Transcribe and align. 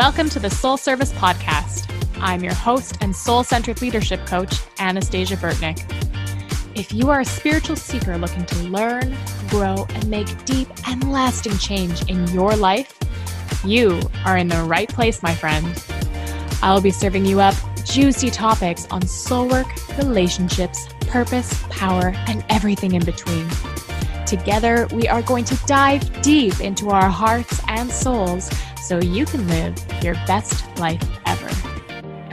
Welcome 0.00 0.30
to 0.30 0.40
the 0.40 0.48
Soul 0.48 0.78
Service 0.78 1.12
Podcast. 1.12 1.92
I'm 2.22 2.42
your 2.42 2.54
host 2.54 2.96
and 3.02 3.14
soul 3.14 3.44
centered 3.44 3.82
leadership 3.82 4.24
coach, 4.24 4.54
Anastasia 4.78 5.36
Burtnick. 5.36 5.78
If 6.74 6.90
you 6.90 7.10
are 7.10 7.20
a 7.20 7.24
spiritual 7.26 7.76
seeker 7.76 8.16
looking 8.16 8.46
to 8.46 8.62
learn, 8.62 9.14
grow, 9.50 9.86
and 9.90 10.08
make 10.08 10.46
deep 10.46 10.68
and 10.88 11.12
lasting 11.12 11.58
change 11.58 12.02
in 12.08 12.26
your 12.28 12.56
life, 12.56 12.98
you 13.62 14.00
are 14.24 14.38
in 14.38 14.48
the 14.48 14.62
right 14.62 14.88
place, 14.88 15.22
my 15.22 15.34
friend. 15.34 15.84
I'll 16.62 16.80
be 16.80 16.92
serving 16.92 17.26
you 17.26 17.40
up 17.40 17.54
juicy 17.84 18.30
topics 18.30 18.86
on 18.90 19.06
soul 19.06 19.48
work, 19.48 19.68
relationships, 19.98 20.88
purpose, 21.08 21.62
power, 21.68 22.14
and 22.26 22.42
everything 22.48 22.94
in 22.94 23.04
between. 23.04 23.46
Together, 24.24 24.88
we 24.92 25.08
are 25.08 25.20
going 25.20 25.44
to 25.44 25.56
dive 25.66 26.22
deep 26.22 26.58
into 26.60 26.88
our 26.88 27.10
hearts 27.10 27.60
and 27.68 27.90
souls 27.90 28.48
so 28.80 28.98
you 28.98 29.26
can 29.26 29.46
live 29.46 29.76
your 30.02 30.14
best 30.26 30.64
life 30.78 31.02
ever. 31.26 31.50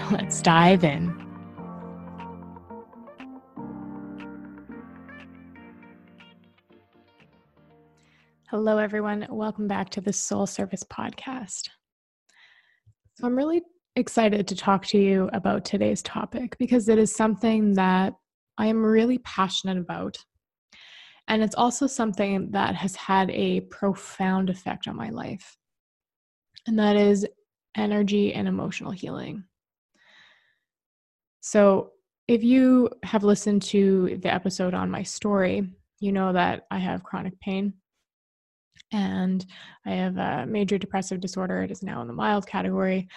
Let's 0.12 0.42
dive 0.42 0.84
in. 0.86 1.14
Hello, 8.50 8.78
everyone. 8.78 9.28
Welcome 9.30 9.68
back 9.68 9.90
to 9.90 10.02
the 10.02 10.14
Soul 10.14 10.48
Service 10.48 10.84
Podcast. 10.84 11.68
So, 13.16 13.28
I'm 13.28 13.36
really 13.36 13.62
excited 13.98 14.48
to 14.48 14.56
talk 14.56 14.86
to 14.86 14.98
you 14.98 15.30
about 15.34 15.66
today's 15.66 16.02
topic 16.02 16.56
because 16.58 16.88
it 16.88 16.98
is 16.98 17.14
something 17.14 17.74
that 17.74 18.14
I 18.58 18.68
am 18.68 18.86
really 18.86 19.18
passionate 19.20 19.78
about. 19.78 20.18
And 21.28 21.44
it's 21.44 21.56
also 21.56 21.88
something 21.88 22.52
that 22.52 22.74
has 22.76 22.96
had 22.96 23.30
a 23.32 23.62
profound 23.62 24.50
effect 24.50 24.88
on 24.88 24.96
my 24.96 25.10
life 25.10 25.58
and 26.68 26.78
that 26.80 26.96
is 26.96 27.26
energy 27.76 28.34
and 28.34 28.48
emotional 28.48 28.92
healing. 28.92 29.44
So, 31.42 31.92
if 32.28 32.44
you 32.44 32.90
have 33.04 33.24
listened 33.24 33.62
to 33.64 34.18
the 34.22 34.34
episode 34.34 34.74
on 34.74 34.92
my 34.92 35.04
story, 35.04 35.70
you 36.02 36.12
know 36.12 36.34
that 36.34 36.68
I 36.70 36.78
have 36.78 37.04
chronic 37.04 37.40
pain 37.40 37.74
and 38.92 39.46
I 39.86 39.92
have 39.92 40.18
a 40.18 40.46
major 40.46 40.78
depressive 40.78 41.22
disorder. 41.22 41.62
It 41.62 41.72
is 41.72 41.84
now 41.84 42.02
in 42.02 42.08
the 42.08 42.14
mild 42.14 42.46
category. 42.48 43.08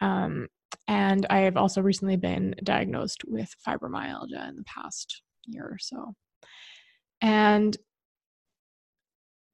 Um, 0.00 0.46
and 0.86 1.26
I 1.30 1.40
have 1.40 1.56
also 1.56 1.82
recently 1.82 2.16
been 2.16 2.54
diagnosed 2.62 3.24
with 3.26 3.52
fibromyalgia 3.66 4.48
in 4.48 4.56
the 4.56 4.64
past 4.64 5.22
year 5.46 5.64
or 5.64 5.78
so. 5.78 6.14
And 7.20 7.76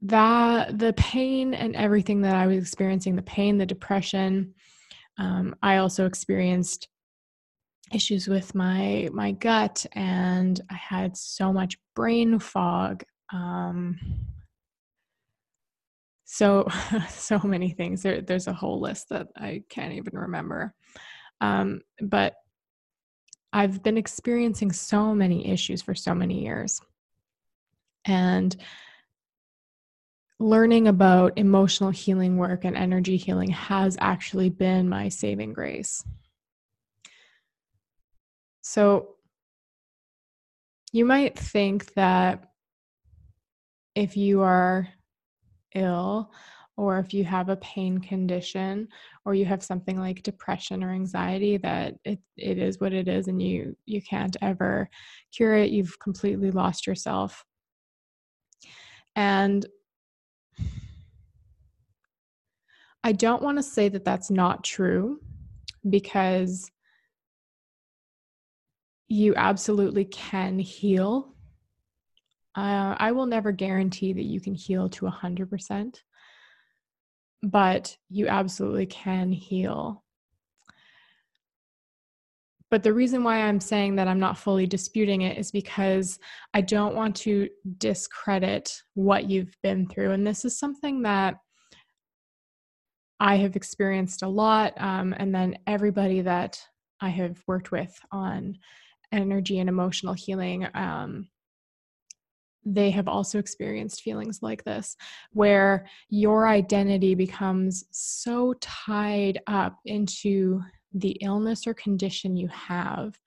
that 0.08 0.78
the 0.78 0.92
pain 0.94 1.54
and 1.54 1.74
everything 1.76 2.20
that 2.22 2.36
I 2.36 2.46
was 2.46 2.58
experiencing 2.58 3.16
the 3.16 3.22
pain, 3.22 3.58
the 3.58 3.66
depression. 3.66 4.54
Um, 5.18 5.54
I 5.62 5.78
also 5.78 6.06
experienced 6.06 6.88
issues 7.92 8.26
with 8.26 8.54
my 8.54 9.08
my 9.12 9.30
gut 9.30 9.86
and 9.92 10.60
I 10.70 10.74
had 10.74 11.16
so 11.16 11.52
much 11.52 11.78
brain 11.94 12.38
fog. 12.38 13.04
Um, 13.32 13.98
so 16.24 16.68
so 17.08 17.38
many 17.38 17.70
things. 17.70 18.02
There, 18.02 18.20
there's 18.20 18.48
a 18.48 18.52
whole 18.52 18.80
list 18.80 19.08
that 19.10 19.28
I 19.36 19.62
can't 19.68 19.94
even 19.94 20.18
remember. 20.18 20.74
Um, 21.40 21.80
but 22.00 22.34
I've 23.52 23.82
been 23.82 23.96
experiencing 23.96 24.72
so 24.72 25.14
many 25.14 25.48
issues 25.48 25.80
for 25.80 25.94
so 25.94 26.14
many 26.14 26.42
years. 26.42 26.80
And 28.04 28.54
learning 30.38 30.86
about 30.86 31.38
emotional 31.38 31.90
healing 31.90 32.36
work 32.36 32.64
and 32.64 32.76
energy 32.76 33.16
healing 33.16 33.50
has 33.50 33.96
actually 34.00 34.50
been 34.50 34.88
my 34.88 35.08
saving 35.08 35.52
grace. 35.52 36.04
So, 38.60 39.16
you 40.92 41.04
might 41.04 41.38
think 41.38 41.94
that 41.94 42.50
if 43.94 44.16
you 44.16 44.42
are 44.42 44.88
ill, 45.74 46.30
or 46.76 46.98
if 46.98 47.14
you 47.14 47.24
have 47.24 47.48
a 47.48 47.56
pain 47.56 47.98
condition, 47.98 48.88
or 49.24 49.34
you 49.34 49.46
have 49.46 49.62
something 49.62 49.98
like 49.98 50.22
depression 50.22 50.84
or 50.84 50.90
anxiety, 50.90 51.56
that 51.56 51.94
it, 52.04 52.18
it 52.36 52.58
is 52.58 52.78
what 52.80 52.92
it 52.92 53.08
is 53.08 53.28
and 53.28 53.40
you, 53.40 53.74
you 53.86 54.02
can't 54.02 54.36
ever 54.42 54.88
cure 55.34 55.54
it. 55.54 55.70
You've 55.70 55.98
completely 55.98 56.50
lost 56.50 56.86
yourself. 56.86 57.44
And 59.14 59.64
I 63.06 63.12
don't 63.12 63.40
want 63.40 63.56
to 63.56 63.62
say 63.62 63.88
that 63.90 64.04
that's 64.04 64.32
not 64.32 64.64
true 64.64 65.20
because 65.88 66.68
you 69.06 69.32
absolutely 69.36 70.06
can 70.06 70.58
heal. 70.58 71.32
Uh, 72.56 72.96
I 72.98 73.12
will 73.12 73.26
never 73.26 73.52
guarantee 73.52 74.12
that 74.12 74.24
you 74.24 74.40
can 74.40 74.56
heal 74.56 74.88
to 74.88 75.04
100%, 75.04 76.00
but 77.44 77.96
you 78.10 78.26
absolutely 78.26 78.86
can 78.86 79.30
heal. 79.30 80.02
But 82.72 82.82
the 82.82 82.92
reason 82.92 83.22
why 83.22 83.42
I'm 83.42 83.60
saying 83.60 83.94
that 83.94 84.08
I'm 84.08 84.18
not 84.18 84.36
fully 84.36 84.66
disputing 84.66 85.22
it 85.22 85.38
is 85.38 85.52
because 85.52 86.18
I 86.54 86.60
don't 86.60 86.96
want 86.96 87.14
to 87.18 87.48
discredit 87.78 88.82
what 88.94 89.30
you've 89.30 89.56
been 89.62 89.86
through. 89.86 90.10
And 90.10 90.26
this 90.26 90.44
is 90.44 90.58
something 90.58 91.02
that 91.02 91.36
I 93.20 93.36
have 93.36 93.56
experienced 93.56 94.22
a 94.22 94.28
lot. 94.28 94.74
Um, 94.80 95.14
and 95.16 95.34
then 95.34 95.58
everybody 95.66 96.20
that 96.22 96.60
I 97.00 97.08
have 97.10 97.42
worked 97.46 97.72
with 97.72 97.98
on 98.12 98.58
energy 99.12 99.58
and 99.58 99.68
emotional 99.68 100.14
healing, 100.14 100.66
um, 100.74 101.28
they 102.64 102.90
have 102.90 103.06
also 103.06 103.38
experienced 103.38 104.02
feelings 104.02 104.40
like 104.42 104.64
this, 104.64 104.96
where 105.32 105.86
your 106.08 106.48
identity 106.48 107.14
becomes 107.14 107.84
so 107.92 108.54
tied 108.60 109.40
up 109.46 109.78
into 109.84 110.60
the 110.92 111.16
illness 111.22 111.66
or 111.66 111.74
condition 111.74 112.36
you 112.36 112.48
have 112.48 113.18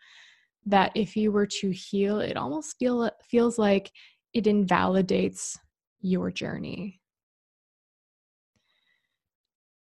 that 0.66 0.91
if 0.94 1.16
you 1.16 1.31
were 1.31 1.47
to 1.47 1.69
heal, 1.71 2.19
it 2.19 2.35
almost 2.35 2.75
feel, 2.77 3.09
feels 3.29 3.57
like 3.57 3.91
it 4.33 4.45
invalidates 4.45 5.57
your 6.01 6.31
journey 6.31 6.99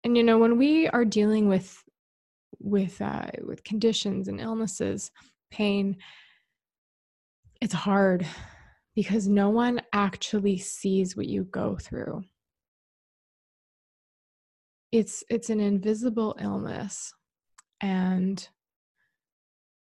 and 0.06 0.16
you 0.16 0.22
know 0.22 0.38
when 0.38 0.56
we 0.56 0.88
are 0.88 1.04
dealing 1.04 1.48
with 1.48 1.82
with 2.60 3.00
uh, 3.02 3.26
with 3.44 3.64
conditions 3.64 4.28
and 4.28 4.40
illnesses 4.40 5.10
pain 5.50 5.96
it's 7.60 7.74
hard 7.74 8.26
because 8.94 9.28
no 9.28 9.50
one 9.50 9.80
actually 9.92 10.56
sees 10.58 11.16
what 11.16 11.26
you 11.26 11.44
go 11.44 11.76
through. 11.76 12.22
It's 14.92 15.22
it's 15.28 15.50
an 15.50 15.60
invisible 15.60 16.36
illness. 16.40 17.12
And 17.80 18.46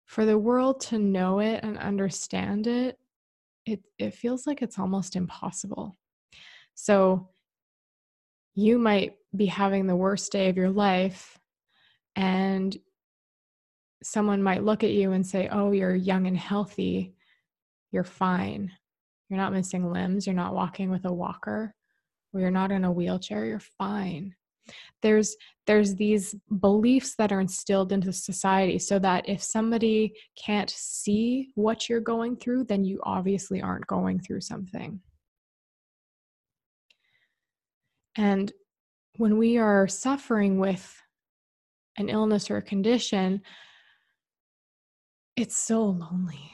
for 0.06 0.24
the 0.24 0.38
world 0.38 0.80
to 0.80 0.98
know 0.98 1.40
it 1.40 1.60
and 1.62 1.78
understand 1.78 2.66
it 2.66 2.98
it 3.64 3.80
it 3.98 4.14
feels 4.14 4.46
like 4.46 4.62
it's 4.62 4.78
almost 4.78 5.16
impossible. 5.16 5.96
So 6.74 7.28
you 8.54 8.78
might 8.78 9.14
be 9.36 9.46
having 9.46 9.86
the 9.86 9.96
worst 9.96 10.32
day 10.32 10.48
of 10.48 10.56
your 10.56 10.70
life 10.70 11.38
and 12.14 12.76
someone 14.02 14.42
might 14.42 14.64
look 14.64 14.84
at 14.84 14.90
you 14.90 15.12
and 15.12 15.26
say, 15.26 15.48
Oh, 15.50 15.72
you're 15.72 15.94
young 15.94 16.26
and 16.26 16.36
healthy. 16.36 17.14
You're 17.92 18.04
fine. 18.04 18.72
You're 19.28 19.38
not 19.38 19.52
missing 19.52 19.90
limbs. 19.90 20.26
You're 20.26 20.34
not 20.34 20.54
walking 20.54 20.90
with 20.90 21.04
a 21.04 21.12
walker 21.12 21.74
or 22.32 22.40
you're 22.40 22.50
not 22.50 22.70
in 22.72 22.84
a 22.84 22.92
wheelchair. 22.92 23.44
You're 23.44 23.60
fine. 23.60 24.34
There's 25.02 25.36
there's 25.66 25.94
these 25.94 26.34
beliefs 26.60 27.14
that 27.18 27.32
are 27.32 27.40
instilled 27.40 27.92
into 27.92 28.12
society 28.12 28.78
so 28.78 28.98
that 29.00 29.28
if 29.28 29.42
somebody 29.42 30.14
can't 30.36 30.70
see 30.70 31.50
what 31.54 31.88
you're 31.88 32.00
going 32.00 32.36
through, 32.36 32.64
then 32.64 32.84
you 32.84 33.00
obviously 33.02 33.60
aren't 33.62 33.86
going 33.86 34.20
through 34.20 34.40
something. 34.40 35.00
And 38.16 38.52
when 39.18 39.38
we 39.38 39.58
are 39.58 39.88
suffering 39.88 40.58
with 40.58 41.02
an 41.98 42.08
illness 42.08 42.50
or 42.50 42.58
a 42.58 42.62
condition, 42.62 43.42
it's 45.36 45.56
so 45.56 45.84
lonely. 45.84 46.50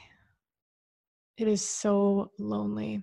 It 1.37 1.47
is 1.47 1.67
so 1.67 2.31
lonely. 2.39 3.01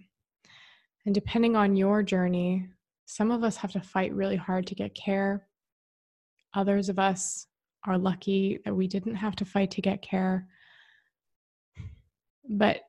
And 1.07 1.15
depending 1.15 1.57
on 1.57 1.77
your 1.77 2.03
journey, 2.03 2.69
some 3.07 3.31
of 3.31 3.43
us 3.43 3.57
have 3.57 3.73
to 3.73 3.81
fight 3.81 4.15
really 4.15 4.37
hard 4.37 4.67
to 4.69 4.75
get 4.75 4.95
care. 4.95 5.47
Others 6.55 6.89
of 6.89 6.99
us 6.99 7.47
are 7.87 7.99
lucky 7.99 8.61
that 8.65 8.75
we 8.75 8.87
didn't 8.87 9.17
have 9.17 9.35
to 9.37 9.45
fight 9.45 9.71
to 9.73 9.81
get 9.81 10.03
care. 10.03 10.47
But 12.49 12.83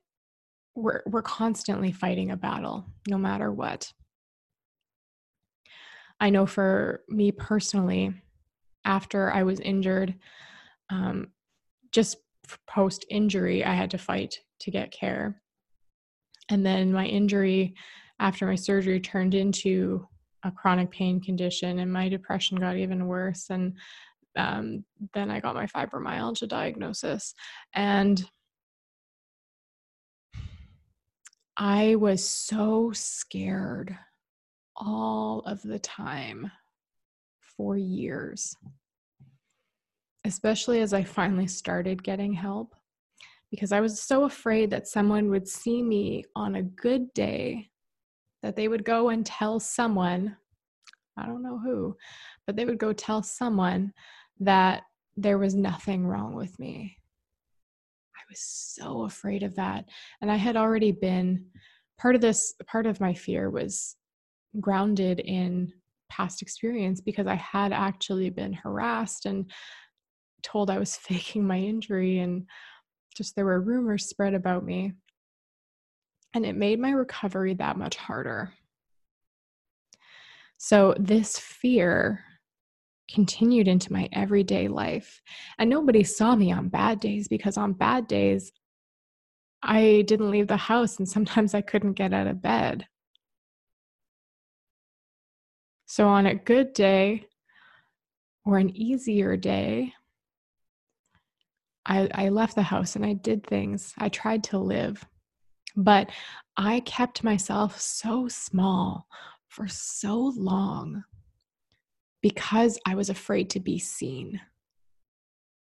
we're, 0.75 1.01
we're 1.05 1.21
constantly 1.21 1.91
fighting 1.91 2.31
a 2.31 2.37
battle, 2.37 2.85
no 3.07 3.17
matter 3.17 3.51
what. 3.51 3.91
I 6.21 6.29
know 6.29 6.45
for 6.45 7.01
me 7.09 7.31
personally, 7.31 8.13
after 8.85 9.33
I 9.33 9.41
was 9.41 9.59
injured, 9.59 10.13
um, 10.91 11.31
just 11.91 12.17
post 12.67 13.05
injury, 13.09 13.65
I 13.65 13.73
had 13.73 13.91
to 13.91 13.97
fight 13.97 14.39
to 14.59 14.71
get 14.71 14.91
care. 14.91 15.41
And 16.49 16.63
then 16.63 16.93
my 16.93 17.07
injury 17.07 17.73
after 18.19 18.45
my 18.45 18.55
surgery 18.55 18.99
turned 18.99 19.33
into 19.33 20.07
a 20.43 20.51
chronic 20.51 20.91
pain 20.91 21.19
condition, 21.21 21.79
and 21.79 21.91
my 21.91 22.07
depression 22.07 22.57
got 22.57 22.77
even 22.77 23.07
worse. 23.07 23.49
And 23.49 23.77
um, 24.37 24.85
then 25.13 25.31
I 25.31 25.39
got 25.39 25.55
my 25.55 25.65
fibromyalgia 25.65 26.47
diagnosis. 26.47 27.33
And 27.73 28.23
I 31.57 31.95
was 31.95 32.23
so 32.23 32.91
scared 32.93 33.97
all 34.81 35.41
of 35.41 35.61
the 35.61 35.79
time 35.79 36.51
for 37.39 37.77
years, 37.77 38.55
especially 40.25 40.81
as 40.81 40.91
I 40.93 41.03
finally 41.03 41.47
started 41.47 42.03
getting 42.03 42.33
help, 42.33 42.75
because 43.51 43.71
I 43.71 43.79
was 43.79 44.01
so 44.01 44.23
afraid 44.23 44.71
that 44.71 44.87
someone 44.87 45.29
would 45.29 45.47
see 45.47 45.83
me 45.83 46.23
on 46.35 46.55
a 46.55 46.63
good 46.63 47.13
day, 47.13 47.69
that 48.41 48.55
they 48.55 48.67
would 48.67 48.83
go 48.83 49.09
and 49.09 49.25
tell 49.25 49.59
someone, 49.59 50.35
I 51.15 51.27
don't 51.27 51.43
know 51.43 51.59
who, 51.59 51.95
but 52.47 52.55
they 52.55 52.65
would 52.65 52.79
go 52.79 52.91
tell 52.91 53.21
someone 53.21 53.93
that 54.39 54.83
there 55.15 55.37
was 55.37 55.53
nothing 55.53 56.07
wrong 56.07 56.33
with 56.33 56.57
me. 56.57 56.97
I 58.15 58.23
was 58.29 58.39
so 58.39 59.03
afraid 59.03 59.43
of 59.43 59.55
that. 59.55 59.85
And 60.21 60.31
I 60.31 60.37
had 60.37 60.55
already 60.55 60.91
been 60.91 61.45
part 61.99 62.15
of 62.15 62.21
this, 62.21 62.55
part 62.65 62.87
of 62.87 62.99
my 62.99 63.13
fear 63.13 63.49
was 63.49 63.95
grounded 64.59 65.19
in 65.19 65.71
past 66.09 66.41
experience 66.41 66.99
because 67.01 67.27
I 67.27 67.35
had 67.35 67.71
actually 67.71 68.29
been 68.29 68.53
harassed 68.53 69.25
and 69.25 69.49
told 70.43 70.69
I 70.69 70.79
was 70.79 70.95
faking 70.97 71.45
my 71.45 71.57
injury 71.57 72.19
and 72.19 72.47
just 73.15 73.35
there 73.35 73.45
were 73.45 73.61
rumors 73.61 74.07
spread 74.07 74.33
about 74.33 74.63
me. 74.63 74.93
And 76.33 76.45
it 76.45 76.55
made 76.55 76.79
my 76.79 76.91
recovery 76.91 77.53
that 77.55 77.77
much 77.77 77.97
harder. 77.97 78.53
So, 80.57 80.95
this 80.97 81.37
fear 81.37 82.23
continued 83.13 83.67
into 83.67 83.91
my 83.91 84.07
everyday 84.13 84.67
life. 84.67 85.21
And 85.59 85.69
nobody 85.69 86.03
saw 86.03 86.35
me 86.35 86.51
on 86.51 86.69
bad 86.69 86.99
days 86.99 87.27
because 87.27 87.57
on 87.57 87.73
bad 87.73 88.07
days, 88.07 88.51
I 89.63 90.03
didn't 90.07 90.31
leave 90.31 90.47
the 90.47 90.57
house 90.57 90.97
and 90.97 91.07
sometimes 91.07 91.53
I 91.53 91.61
couldn't 91.61 91.93
get 91.93 92.13
out 92.13 92.27
of 92.27 92.41
bed. 92.41 92.87
So, 95.91 96.07
on 96.07 96.25
a 96.25 96.35
good 96.35 96.71
day 96.71 97.27
or 98.45 98.57
an 98.57 98.73
easier 98.73 99.35
day, 99.35 99.91
I, 101.85 102.07
I 102.13 102.29
left 102.29 102.55
the 102.55 102.61
house 102.61 102.95
and 102.95 103.05
I 103.05 103.11
did 103.11 103.45
things. 103.45 103.93
I 103.97 104.07
tried 104.07 104.45
to 104.45 104.57
live, 104.57 105.03
but 105.75 106.09
I 106.55 106.79
kept 106.79 107.25
myself 107.25 107.77
so 107.81 108.29
small 108.29 109.05
for 109.49 109.67
so 109.67 110.31
long 110.37 111.03
because 112.21 112.79
I 112.87 112.95
was 112.95 113.09
afraid 113.09 113.49
to 113.49 113.59
be 113.59 113.77
seen, 113.77 114.39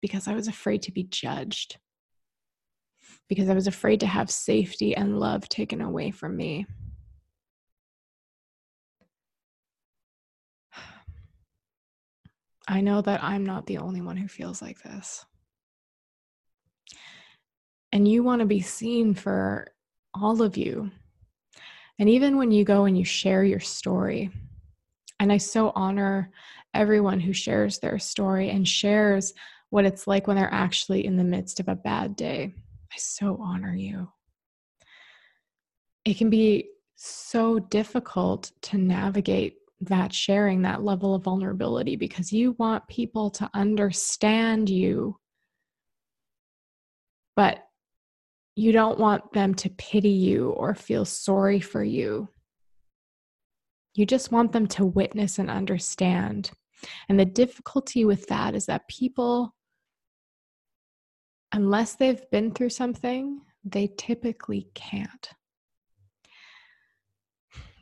because 0.02 0.28
I 0.28 0.34
was 0.34 0.50
afraid 0.50 0.82
to 0.82 0.92
be 0.92 1.04
judged, 1.04 1.78
because 3.30 3.48
I 3.48 3.54
was 3.54 3.68
afraid 3.68 4.02
to 4.02 4.08
have 4.08 4.30
safety 4.30 4.94
and 4.94 5.22
love 5.22 5.48
taken 5.48 5.80
away 5.80 6.12
from 6.12 6.36
me. 6.36 6.66
I 12.68 12.82
know 12.82 13.02
that 13.02 13.24
I'm 13.24 13.46
not 13.46 13.66
the 13.66 13.78
only 13.78 14.02
one 14.02 14.18
who 14.18 14.28
feels 14.28 14.62
like 14.62 14.82
this. 14.84 15.26
And 17.92 18.08
you 18.08 18.24
want 18.24 18.42
to 18.42 18.46
be 18.46 18.62
seen 18.62 19.14
for 19.14 19.68
all 20.14 20.42
of 20.42 20.58
you. 20.58 20.92
And 22.00 22.10
even 22.10 22.38
when 22.38 22.52
you 22.52 22.64
go 22.64 22.86
and 22.86 22.98
you 22.98 23.06
share 23.06 23.44
your 23.44 23.62
story, 23.62 24.30
and 25.20 25.32
I 25.32 25.38
so 25.38 25.72
honor 25.76 26.32
everyone 26.74 27.20
who 27.20 27.34
shares 27.34 27.80
their 27.80 27.98
story 27.98 28.50
and 28.50 28.68
shares 28.68 29.34
what 29.70 29.86
it's 29.86 30.06
like 30.06 30.28
when 30.28 30.38
they're 30.38 30.54
actually 30.54 31.06
in 31.06 31.18
the 31.18 31.24
midst 31.24 31.60
of 31.60 31.68
a 31.68 31.76
bad 31.76 32.16
day. 32.16 32.54
I 32.92 32.96
so 32.98 33.38
honor 33.42 33.76
you. 33.76 34.10
It 36.06 36.18
can 36.18 36.30
be 36.30 36.70
so 36.96 37.60
difficult 37.60 38.52
to 38.62 38.78
navigate 38.78 39.58
that 39.82 40.14
sharing 40.14 40.64
that 40.64 40.84
level 40.84 41.14
of 41.14 41.24
vulnerability 41.24 41.96
because 41.96 42.34
you 42.34 42.56
want 42.58 42.88
people 42.88 43.30
to 43.30 43.50
understand 43.54 44.70
you, 44.70 45.18
but 47.36 47.64
you 48.56 48.72
don't 48.72 48.98
want 48.98 49.34
them 49.34 49.54
to 49.54 49.70
pity 49.70 50.10
you 50.10 50.50
or 50.50 50.74
feel 50.74 51.06
sorry 51.06 51.60
for 51.60 51.84
you. 51.84 52.28
You 53.94 54.06
just 54.06 54.32
want 54.32 54.52
them 54.52 54.68
to 54.68 54.86
witness 54.86 55.38
and 55.38 55.50
understand. 55.50 56.52
And 57.08 57.20
the 57.20 57.26
difficulty 57.26 58.04
with 58.06 58.28
that 58.28 58.56
is 58.56 58.66
that 58.66 58.88
people, 58.88 59.56
unless 61.52 61.96
they've 61.96 62.30
been 62.32 62.52
through 62.52 62.70
something, 62.70 63.42
they 63.64 63.92
typically 63.98 64.70
can't. 64.74 65.30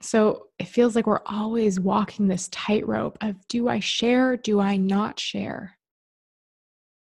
So 0.05 0.49
it 0.59 0.67
feels 0.67 0.95
like 0.95 1.07
we're 1.07 1.25
always 1.25 1.79
walking 1.79 2.27
this 2.27 2.47
tightrope 2.49 3.17
of 3.21 3.35
do 3.47 3.67
I 3.67 3.79
share? 3.79 4.37
Do 4.37 4.59
I 4.59 4.77
not 4.77 5.19
share? 5.19 5.79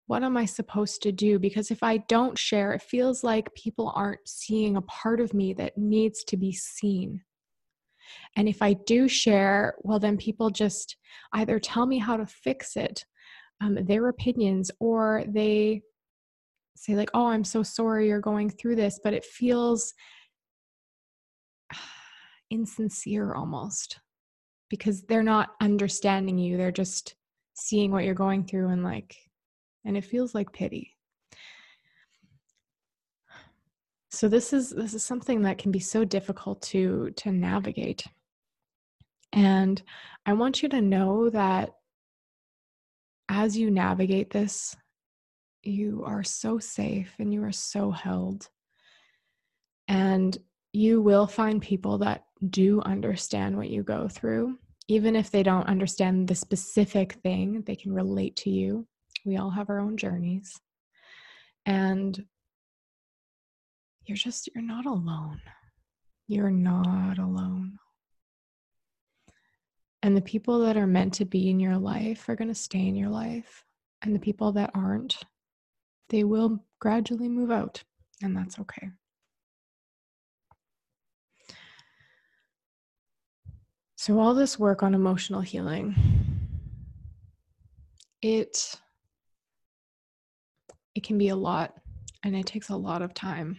What 0.06 0.22
am 0.22 0.34
I 0.34 0.46
supposed 0.46 1.02
to 1.02 1.12
do? 1.12 1.38
Because 1.38 1.70
if 1.70 1.82
I 1.82 1.98
don't 1.98 2.38
share, 2.38 2.72
it 2.72 2.80
feels 2.80 3.22
like 3.22 3.54
people 3.54 3.92
aren't 3.94 4.26
seeing 4.26 4.76
a 4.76 4.82
part 4.82 5.20
of 5.20 5.34
me 5.34 5.52
that 5.54 5.76
needs 5.76 6.24
to 6.24 6.38
be 6.38 6.52
seen. 6.52 7.20
And 8.34 8.48
if 8.48 8.62
I 8.62 8.72
do 8.72 9.08
share, 9.08 9.74
well, 9.80 9.98
then 9.98 10.16
people 10.16 10.48
just 10.48 10.96
either 11.34 11.58
tell 11.58 11.84
me 11.84 11.98
how 11.98 12.16
to 12.16 12.24
fix 12.24 12.76
it, 12.76 13.04
um, 13.60 13.76
their 13.84 14.08
opinions, 14.08 14.70
or 14.80 15.22
they 15.28 15.82
say, 16.76 16.94
like, 16.94 17.10
oh, 17.12 17.26
I'm 17.26 17.44
so 17.44 17.62
sorry 17.62 18.08
you're 18.08 18.20
going 18.20 18.48
through 18.48 18.76
this, 18.76 18.98
but 19.04 19.12
it 19.12 19.24
feels 19.24 19.92
insincere 22.50 23.34
almost 23.34 24.00
because 24.68 25.02
they're 25.02 25.22
not 25.22 25.50
understanding 25.60 26.38
you. 26.38 26.56
They're 26.56 26.72
just 26.72 27.14
seeing 27.54 27.90
what 27.90 28.04
you're 28.04 28.14
going 28.14 28.44
through 28.44 28.68
and 28.68 28.82
like, 28.82 29.16
and 29.84 29.96
it 29.96 30.04
feels 30.04 30.34
like 30.34 30.52
pity. 30.52 30.96
So 34.10 34.28
this 34.28 34.52
is 34.52 34.70
this 34.70 34.94
is 34.94 35.04
something 35.04 35.42
that 35.42 35.58
can 35.58 35.70
be 35.70 35.78
so 35.78 36.04
difficult 36.04 36.62
to 36.62 37.10
to 37.16 37.30
navigate. 37.30 38.04
And 39.32 39.82
I 40.24 40.32
want 40.32 40.62
you 40.62 40.68
to 40.70 40.80
know 40.80 41.28
that 41.30 41.70
as 43.28 43.58
you 43.58 43.70
navigate 43.70 44.30
this, 44.30 44.74
you 45.62 46.04
are 46.06 46.22
so 46.22 46.58
safe 46.58 47.12
and 47.18 47.34
you 47.34 47.42
are 47.44 47.52
so 47.52 47.90
held. 47.90 48.48
And 49.88 50.36
you 50.72 51.00
will 51.00 51.26
find 51.26 51.60
people 51.60 51.98
that 51.98 52.25
do 52.48 52.80
understand 52.82 53.56
what 53.56 53.70
you 53.70 53.82
go 53.82 54.08
through. 54.08 54.58
Even 54.88 55.16
if 55.16 55.30
they 55.30 55.42
don't 55.42 55.66
understand 55.66 56.28
the 56.28 56.34
specific 56.34 57.14
thing, 57.14 57.62
they 57.66 57.76
can 57.76 57.92
relate 57.92 58.36
to 58.36 58.50
you. 58.50 58.86
We 59.24 59.36
all 59.36 59.50
have 59.50 59.70
our 59.70 59.80
own 59.80 59.96
journeys. 59.96 60.60
And 61.64 62.24
you're 64.04 64.16
just, 64.16 64.48
you're 64.54 64.62
not 64.62 64.86
alone. 64.86 65.40
You're 66.28 66.50
not 66.50 67.18
alone. 67.18 67.78
And 70.02 70.16
the 70.16 70.22
people 70.22 70.60
that 70.60 70.76
are 70.76 70.86
meant 70.86 71.14
to 71.14 71.24
be 71.24 71.50
in 71.50 71.58
your 71.58 71.78
life 71.78 72.28
are 72.28 72.36
going 72.36 72.48
to 72.48 72.54
stay 72.54 72.86
in 72.86 72.94
your 72.94 73.08
life. 73.08 73.64
And 74.02 74.14
the 74.14 74.20
people 74.20 74.52
that 74.52 74.70
aren't, 74.74 75.18
they 76.10 76.22
will 76.22 76.64
gradually 76.78 77.28
move 77.28 77.50
out. 77.50 77.82
And 78.22 78.36
that's 78.36 78.58
okay. 78.60 78.90
So, 83.96 84.18
all 84.18 84.34
this 84.34 84.58
work 84.58 84.82
on 84.82 84.94
emotional 84.94 85.40
healing, 85.40 85.94
it 88.22 88.74
it 90.94 91.02
can 91.02 91.18
be 91.18 91.28
a 91.28 91.36
lot 91.36 91.74
and 92.22 92.34
it 92.34 92.46
takes 92.46 92.70
a 92.70 92.76
lot 92.76 93.02
of 93.02 93.12
time 93.12 93.58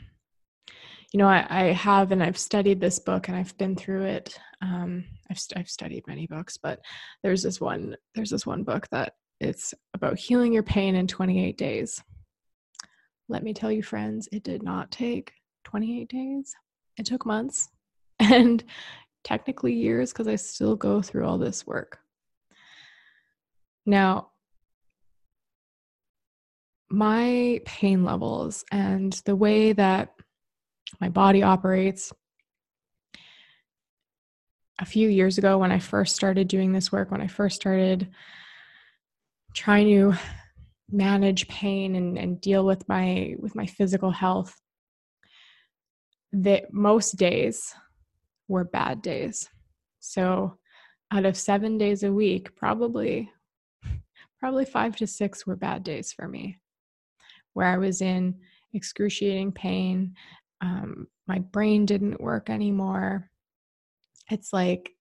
you 1.13 1.20
know, 1.20 1.27
I, 1.27 1.46
I, 1.50 1.63
have 1.72 2.12
and 2.12 2.22
I've 2.22 2.38
studied 2.38 2.82
this 2.82 3.00
book 3.00 3.27
and 3.27 3.38
I've 3.38 3.58
been 3.58 3.75
through 3.75 4.03
it. 4.03 4.38
Um, 4.62 5.06
I've, 5.29 5.39
I've 5.56 5.70
studied 5.70 6.06
many 6.08 6.27
books, 6.27 6.58
but 6.58 6.79
there's 7.24 7.44
this 7.44 7.62
one, 7.62 7.96
there's 8.13 8.29
this 8.29 8.46
one 8.46 8.63
book 8.63 8.88
that 8.91 9.13
it's 9.39 9.74
about 9.94 10.20
healing 10.20 10.51
your 10.51 10.63
pain 10.63 10.96
in 10.96 11.08
28 11.08 11.58
days. 11.58 12.01
Let 13.29 13.44
me 13.44 13.53
tell 13.53 13.72
you, 13.72 13.84
friends, 13.84 14.27
it 14.32 14.44
did 14.44 14.63
not 14.63 14.91
take 14.91 15.32
28 15.63 16.10
days. 16.10 16.53
It 16.98 17.06
took 17.06 17.25
months 17.25 17.70
and 18.20 18.63
technically 19.27 19.74
years 19.74 20.13
because 20.13 20.29
I 20.29 20.38
still 20.38 20.77
go 20.77 21.01
through 21.01 21.25
all 21.25 21.38
this 21.38 21.67
work. 21.67 22.00
Now, 23.86 24.29
my 26.89 27.60
pain 27.65 28.05
levels 28.05 28.63
and 28.72 29.12
the 29.25 29.36
way 29.36 29.74
that 29.74 30.13
my 31.01 31.10
body 31.10 31.43
operates 31.43 32.13
a 34.79 34.86
few 34.86 35.10
years 35.10 35.38
ago 35.38 35.57
when 35.57 35.74
I 35.74 35.79
first 35.79 36.15
started 36.15 36.48
doing 36.48 36.72
this 36.72 36.89
work, 36.89 37.12
when 37.12 37.19
I 37.22 37.27
first 37.27 37.57
started 37.57 38.10
trying 39.53 39.88
to 39.88 40.17
manage 40.89 41.50
pain 41.50 41.96
and, 41.96 42.17
and 42.17 42.39
deal 42.39 42.65
with 42.65 42.88
my 42.88 43.36
with 43.39 43.55
my 43.55 43.65
physical 43.65 44.12
health, 44.12 44.55
that 46.31 46.72
most 46.72 47.17
days 47.17 47.74
were 48.48 48.63
bad 48.63 49.01
days. 49.01 49.50
So 50.00 50.58
out 51.12 51.25
of 51.25 51.38
seven 51.38 51.77
days 51.77 52.04
a 52.04 52.13
week, 52.13 52.56
probably 52.56 53.32
probably 54.39 54.66
five 54.66 54.96
to 54.98 55.08
six 55.08 55.48
were 55.48 55.56
bad 55.56 55.84
days 55.84 56.13
for 56.13 56.27
me, 56.27 56.58
where 57.54 57.68
I 57.68 57.77
was 57.77 58.01
in 58.01 58.36
excruciating 58.74 59.51
pain. 59.54 60.13
Um, 60.62 61.08
my 61.27 61.39
brain 61.39 61.86
didn't 61.86 62.22
work 62.22 62.50
anymore 62.50 63.30
it's 64.30 64.54
like 64.54 64.92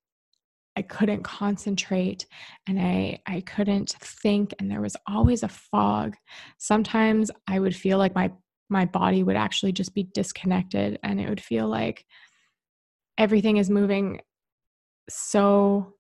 I 0.76 0.83
couldn't 0.83 1.23
concentrate 1.23 2.26
and 2.67 2.79
I 2.79 3.21
I 3.26 3.41
couldn't 3.41 3.91
think 4.00 4.55
and 4.59 4.71
there 4.71 4.81
was 4.81 4.97
always 5.07 5.43
a 5.43 5.49
fog. 5.49 6.17
Sometimes 6.59 7.31
I 7.49 7.59
would 7.59 7.75
feel 7.75 7.99
like 7.99 8.15
my 8.15 8.33
my 8.69 8.85
body 8.85 9.23
would 9.23 9.37
actually 9.37 9.73
just 9.73 9.95
be 9.95 10.05
disconnected 10.15 10.99
and 11.03 11.21
it 11.21 11.29
would 11.29 11.41
feel 11.41 11.69
like 11.69 12.05
everything 13.18 13.56
is 13.56 13.70
moving 13.70 14.20
so 15.08 15.94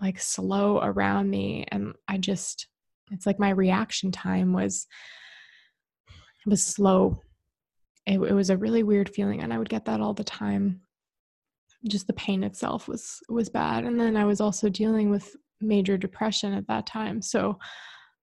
like 0.00 0.20
slow 0.20 0.80
around 0.82 1.30
me 1.30 1.66
and 1.68 1.94
I 2.08 2.18
just 2.18 2.68
it's 3.10 3.26
like 3.26 3.38
my 3.38 3.50
reaction 3.50 4.10
time 4.10 4.52
was 4.52 4.86
was 6.44 6.64
slow. 6.64 7.22
It, 8.06 8.20
it 8.20 8.32
was 8.32 8.50
a 8.50 8.56
really 8.56 8.82
weird 8.82 9.08
feeling 9.08 9.42
and 9.42 9.52
I 9.52 9.58
would 9.58 9.68
get 9.68 9.84
that 9.86 10.00
all 10.00 10.14
the 10.14 10.24
time 10.24 10.82
just 11.88 12.06
the 12.06 12.12
pain 12.14 12.42
itself 12.42 12.88
was 12.88 13.20
was 13.28 13.48
bad 13.48 13.84
and 13.84 13.98
then 13.98 14.16
i 14.16 14.24
was 14.24 14.40
also 14.40 14.68
dealing 14.68 15.10
with 15.10 15.36
major 15.60 15.96
depression 15.96 16.52
at 16.52 16.66
that 16.66 16.86
time 16.86 17.22
so 17.22 17.58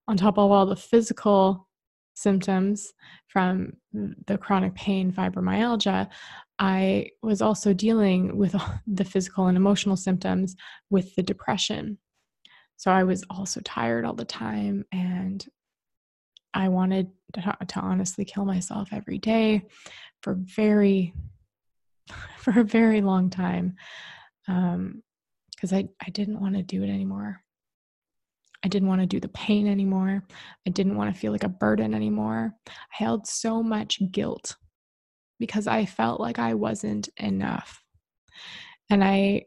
on 0.07 0.17
top 0.17 0.37
of 0.37 0.51
all 0.51 0.65
the 0.65 0.75
physical 0.75 1.67
symptoms 2.13 2.93
from 3.27 3.73
the 4.27 4.37
chronic 4.37 4.73
pain 4.75 5.11
fibromyalgia 5.11 6.07
i 6.63 7.07
was 7.21 7.41
also 7.41 7.73
dealing 7.73 8.37
with 8.37 8.55
the 8.87 9.05
physical 9.05 9.47
and 9.47 9.57
emotional 9.57 9.97
symptoms 9.97 10.55
with 10.89 11.13
the 11.15 11.23
depression 11.23 11.97
so 12.77 12.89
i 12.91 13.03
was 13.03 13.23
also 13.29 13.59
tired 13.61 14.05
all 14.05 14.13
the 14.13 14.25
time 14.25 14.85
and 14.91 15.45
i 16.53 16.67
wanted 16.69 17.07
to, 17.33 17.57
to 17.67 17.79
honestly 17.79 18.23
kill 18.23 18.45
myself 18.45 18.89
every 18.91 19.17
day 19.17 19.61
for 20.21 20.35
very 20.55 21.13
for 22.37 22.59
a 22.59 22.63
very 22.63 23.01
long 23.01 23.29
time 23.29 23.75
because 24.45 25.71
um, 25.71 25.77
I, 25.77 25.87
I 26.05 26.09
didn't 26.09 26.41
want 26.41 26.55
to 26.55 26.63
do 26.63 26.83
it 26.83 26.89
anymore. 26.89 27.41
I 28.65 28.69
didn't 28.69 28.87
want 28.87 29.01
to 29.01 29.07
do 29.07 29.19
the 29.19 29.29
pain 29.29 29.67
anymore. 29.67 30.23
I 30.65 30.69
didn't 30.69 30.95
want 30.95 31.13
to 31.13 31.19
feel 31.19 31.31
like 31.31 31.43
a 31.43 31.49
burden 31.49 31.93
anymore. 31.93 32.53
I 32.67 32.71
held 32.91 33.27
so 33.27 33.61
much 33.61 33.99
guilt 34.11 34.55
because 35.43 35.67
I 35.67 35.83
felt 35.83 36.21
like 36.21 36.39
I 36.39 36.53
wasn't 36.53 37.09
enough. 37.17 37.83
And 38.89 39.03
I 39.03 39.43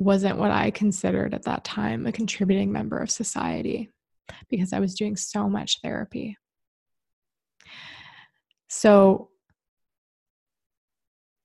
wasn't 0.00 0.38
what 0.38 0.50
I 0.50 0.72
considered 0.72 1.34
at 1.34 1.44
that 1.44 1.62
time 1.62 2.04
a 2.04 2.10
contributing 2.10 2.72
member 2.72 2.98
of 2.98 3.12
society 3.12 3.92
because 4.50 4.72
I 4.72 4.80
was 4.80 4.96
doing 4.96 5.14
so 5.14 5.48
much 5.48 5.78
therapy. 5.84 6.36
So 8.66 9.28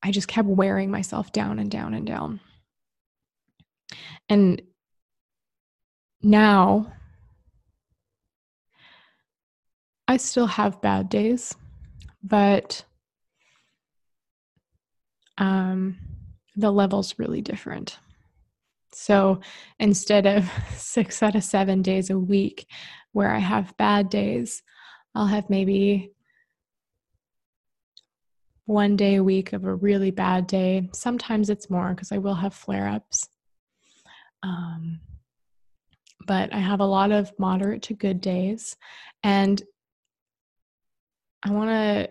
I 0.01 0.09
just 0.09 0.27
kept 0.27 0.47
wearing 0.47 0.89
myself 0.89 1.31
down 1.31 1.59
and 1.59 1.69
down 1.69 1.93
and 1.93 2.07
down. 2.07 2.39
And 4.29 4.63
now 6.23 6.91
I 10.07 10.17
still 10.17 10.47
have 10.47 10.81
bad 10.81 11.07
days, 11.07 11.55
but 12.23 12.83
um, 15.39 15.98
the 16.55 16.72
level's 16.72 17.17
really 17.17 17.41
different. 17.41 17.98
So 18.91 19.39
instead 19.79 20.25
of 20.25 20.50
six 20.75 21.24
out 21.24 21.36
of 21.36 21.43
seven 21.43 21.81
days 21.81 22.10
a 22.10 22.19
week 22.19 22.67
where 23.13 23.31
I 23.31 23.39
have 23.39 23.77
bad 23.77 24.10
days, 24.10 24.62
I'll 25.15 25.27
have 25.27 25.50
maybe 25.50 26.12
one 28.65 28.96
day 28.96 29.15
a 29.15 29.24
week 29.24 29.53
of 29.53 29.65
a 29.65 29.74
really 29.74 30.12
bad 30.12 30.46
day. 30.46 30.89
Sometimes 30.93 31.50
it's 31.50 31.69
more 31.69 31.89
because 31.89 32.12
I 32.12 32.19
will 32.19 32.36
have 32.36 32.53
flare 32.53 32.88
ups. 32.88 33.27
Um, 34.43 35.00
but 36.27 36.53
I 36.53 36.60
have 36.60 36.79
a 36.79 36.86
lot 36.86 37.12
of 37.12 37.31
moderate 37.39 37.81
to 37.84 37.93
good 37.96 38.22
days. 38.22 38.75
And 39.24 39.62
I 41.43 41.51
want 41.51 41.69
to 41.72 42.10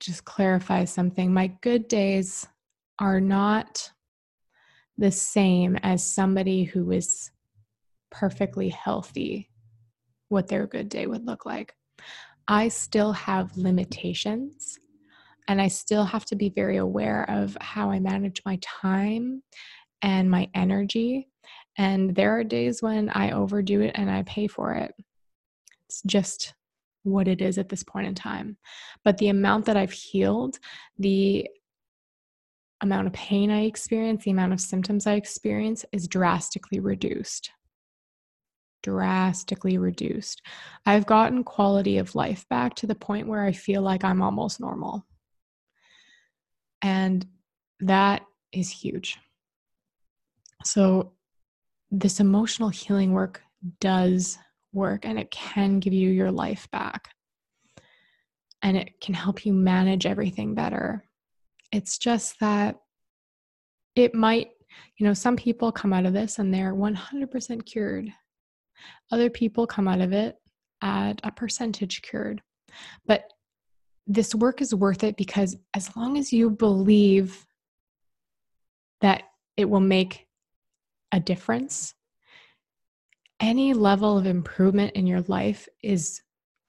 just 0.00 0.24
clarify 0.24 0.84
something. 0.84 1.32
My 1.32 1.48
good 1.60 1.86
days 1.86 2.48
are 2.98 3.20
not 3.20 3.90
the 4.98 5.10
same 5.10 5.76
as 5.82 6.04
somebody 6.04 6.64
who 6.64 6.90
is 6.90 7.30
perfectly 8.10 8.68
healthy, 8.68 9.50
what 10.28 10.48
their 10.48 10.66
good 10.66 10.88
day 10.88 11.06
would 11.06 11.26
look 11.26 11.46
like. 11.46 11.74
I 12.46 12.68
still 12.68 13.12
have 13.12 13.56
limitations 13.56 14.78
and 15.48 15.60
I 15.60 15.68
still 15.68 16.04
have 16.04 16.24
to 16.26 16.36
be 16.36 16.50
very 16.50 16.76
aware 16.76 17.28
of 17.28 17.56
how 17.60 17.90
I 17.90 17.98
manage 17.98 18.42
my 18.44 18.58
time 18.62 19.42
and 20.02 20.30
my 20.30 20.48
energy. 20.54 21.28
And 21.78 22.14
there 22.14 22.36
are 22.38 22.44
days 22.44 22.82
when 22.82 23.08
I 23.10 23.32
overdo 23.32 23.80
it 23.80 23.92
and 23.94 24.10
I 24.10 24.22
pay 24.24 24.46
for 24.46 24.74
it. 24.74 24.92
It's 25.88 26.02
just 26.02 26.54
what 27.02 27.26
it 27.26 27.40
is 27.40 27.58
at 27.58 27.68
this 27.68 27.82
point 27.82 28.06
in 28.06 28.14
time. 28.14 28.56
But 29.04 29.18
the 29.18 29.28
amount 29.28 29.64
that 29.66 29.76
I've 29.76 29.92
healed, 29.92 30.58
the 30.98 31.48
amount 32.82 33.06
of 33.06 33.12
pain 33.12 33.50
I 33.50 33.62
experience, 33.62 34.24
the 34.24 34.32
amount 34.32 34.52
of 34.52 34.60
symptoms 34.60 35.06
I 35.06 35.14
experience 35.14 35.84
is 35.92 36.08
drastically 36.08 36.80
reduced. 36.80 37.50
Drastically 38.82 39.78
reduced. 39.78 40.42
I've 40.84 41.06
gotten 41.06 41.44
quality 41.44 41.98
of 41.98 42.16
life 42.16 42.44
back 42.50 42.74
to 42.76 42.86
the 42.86 42.96
point 42.96 43.28
where 43.28 43.44
I 43.44 43.52
feel 43.52 43.82
like 43.82 44.04
I'm 44.04 44.20
almost 44.20 44.60
normal. 44.60 45.06
And 46.82 47.24
that 47.80 48.22
is 48.50 48.70
huge. 48.70 49.16
So, 50.64 51.12
this 51.90 52.20
emotional 52.20 52.70
healing 52.70 53.12
work 53.12 53.42
does 53.80 54.38
work 54.72 55.04
and 55.04 55.18
it 55.18 55.30
can 55.30 55.78
give 55.78 55.92
you 55.92 56.08
your 56.08 56.32
life 56.32 56.68
back. 56.70 57.10
And 58.62 58.76
it 58.76 59.00
can 59.00 59.14
help 59.14 59.44
you 59.44 59.52
manage 59.52 60.06
everything 60.06 60.54
better. 60.54 61.04
It's 61.72 61.98
just 61.98 62.38
that 62.40 62.76
it 63.96 64.14
might, 64.14 64.50
you 64.96 65.06
know, 65.06 65.14
some 65.14 65.36
people 65.36 65.72
come 65.72 65.92
out 65.92 66.06
of 66.06 66.12
this 66.12 66.38
and 66.38 66.52
they're 66.52 66.74
100% 66.74 67.66
cured. 67.66 68.12
Other 69.10 69.30
people 69.30 69.66
come 69.66 69.88
out 69.88 70.00
of 70.00 70.12
it 70.12 70.36
at 70.82 71.20
a 71.24 71.30
percentage 71.30 72.02
cured. 72.02 72.42
But 73.06 73.24
this 74.06 74.34
work 74.34 74.60
is 74.60 74.74
worth 74.74 75.04
it 75.04 75.16
because 75.16 75.56
as 75.74 75.94
long 75.96 76.18
as 76.18 76.32
you 76.32 76.50
believe 76.50 77.46
that 79.00 79.22
it 79.56 79.68
will 79.68 79.80
make 79.80 80.26
a 81.12 81.20
difference, 81.20 81.94
any 83.40 83.74
level 83.74 84.16
of 84.16 84.26
improvement 84.26 84.92
in 84.94 85.06
your 85.06 85.22
life 85.22 85.68
is 85.82 86.22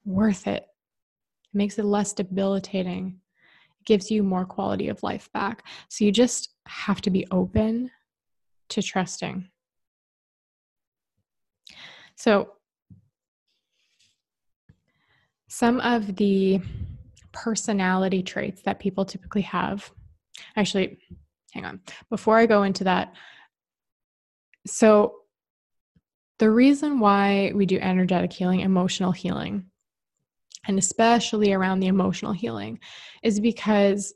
worth 0.04 0.46
it. 0.46 0.64
It 0.64 1.56
makes 1.56 1.78
it 1.78 1.84
less 1.84 2.12
debilitating. 2.12 3.20
Gives 3.84 4.10
you 4.10 4.22
more 4.22 4.44
quality 4.44 4.88
of 4.88 5.02
life 5.02 5.30
back. 5.32 5.64
So 5.88 6.04
you 6.04 6.12
just 6.12 6.54
have 6.66 7.00
to 7.02 7.10
be 7.10 7.26
open 7.30 7.90
to 8.70 8.82
trusting. 8.82 9.48
So, 12.16 12.52
some 15.48 15.80
of 15.80 16.16
the 16.16 16.60
personality 17.32 18.22
traits 18.22 18.62
that 18.62 18.78
people 18.78 19.04
typically 19.04 19.42
have. 19.42 19.90
Actually, 20.56 20.98
hang 21.52 21.64
on. 21.64 21.80
Before 22.10 22.38
I 22.38 22.46
go 22.46 22.62
into 22.62 22.84
that, 22.84 23.14
so 24.66 25.16
the 26.38 26.50
reason 26.50 26.98
why 26.98 27.52
we 27.54 27.66
do 27.66 27.78
energetic 27.78 28.32
healing, 28.32 28.60
emotional 28.60 29.12
healing, 29.12 29.66
and 30.66 30.78
especially 30.78 31.52
around 31.52 31.80
the 31.80 31.86
emotional 31.86 32.32
healing 32.32 32.78
is 33.22 33.40
because 33.40 34.14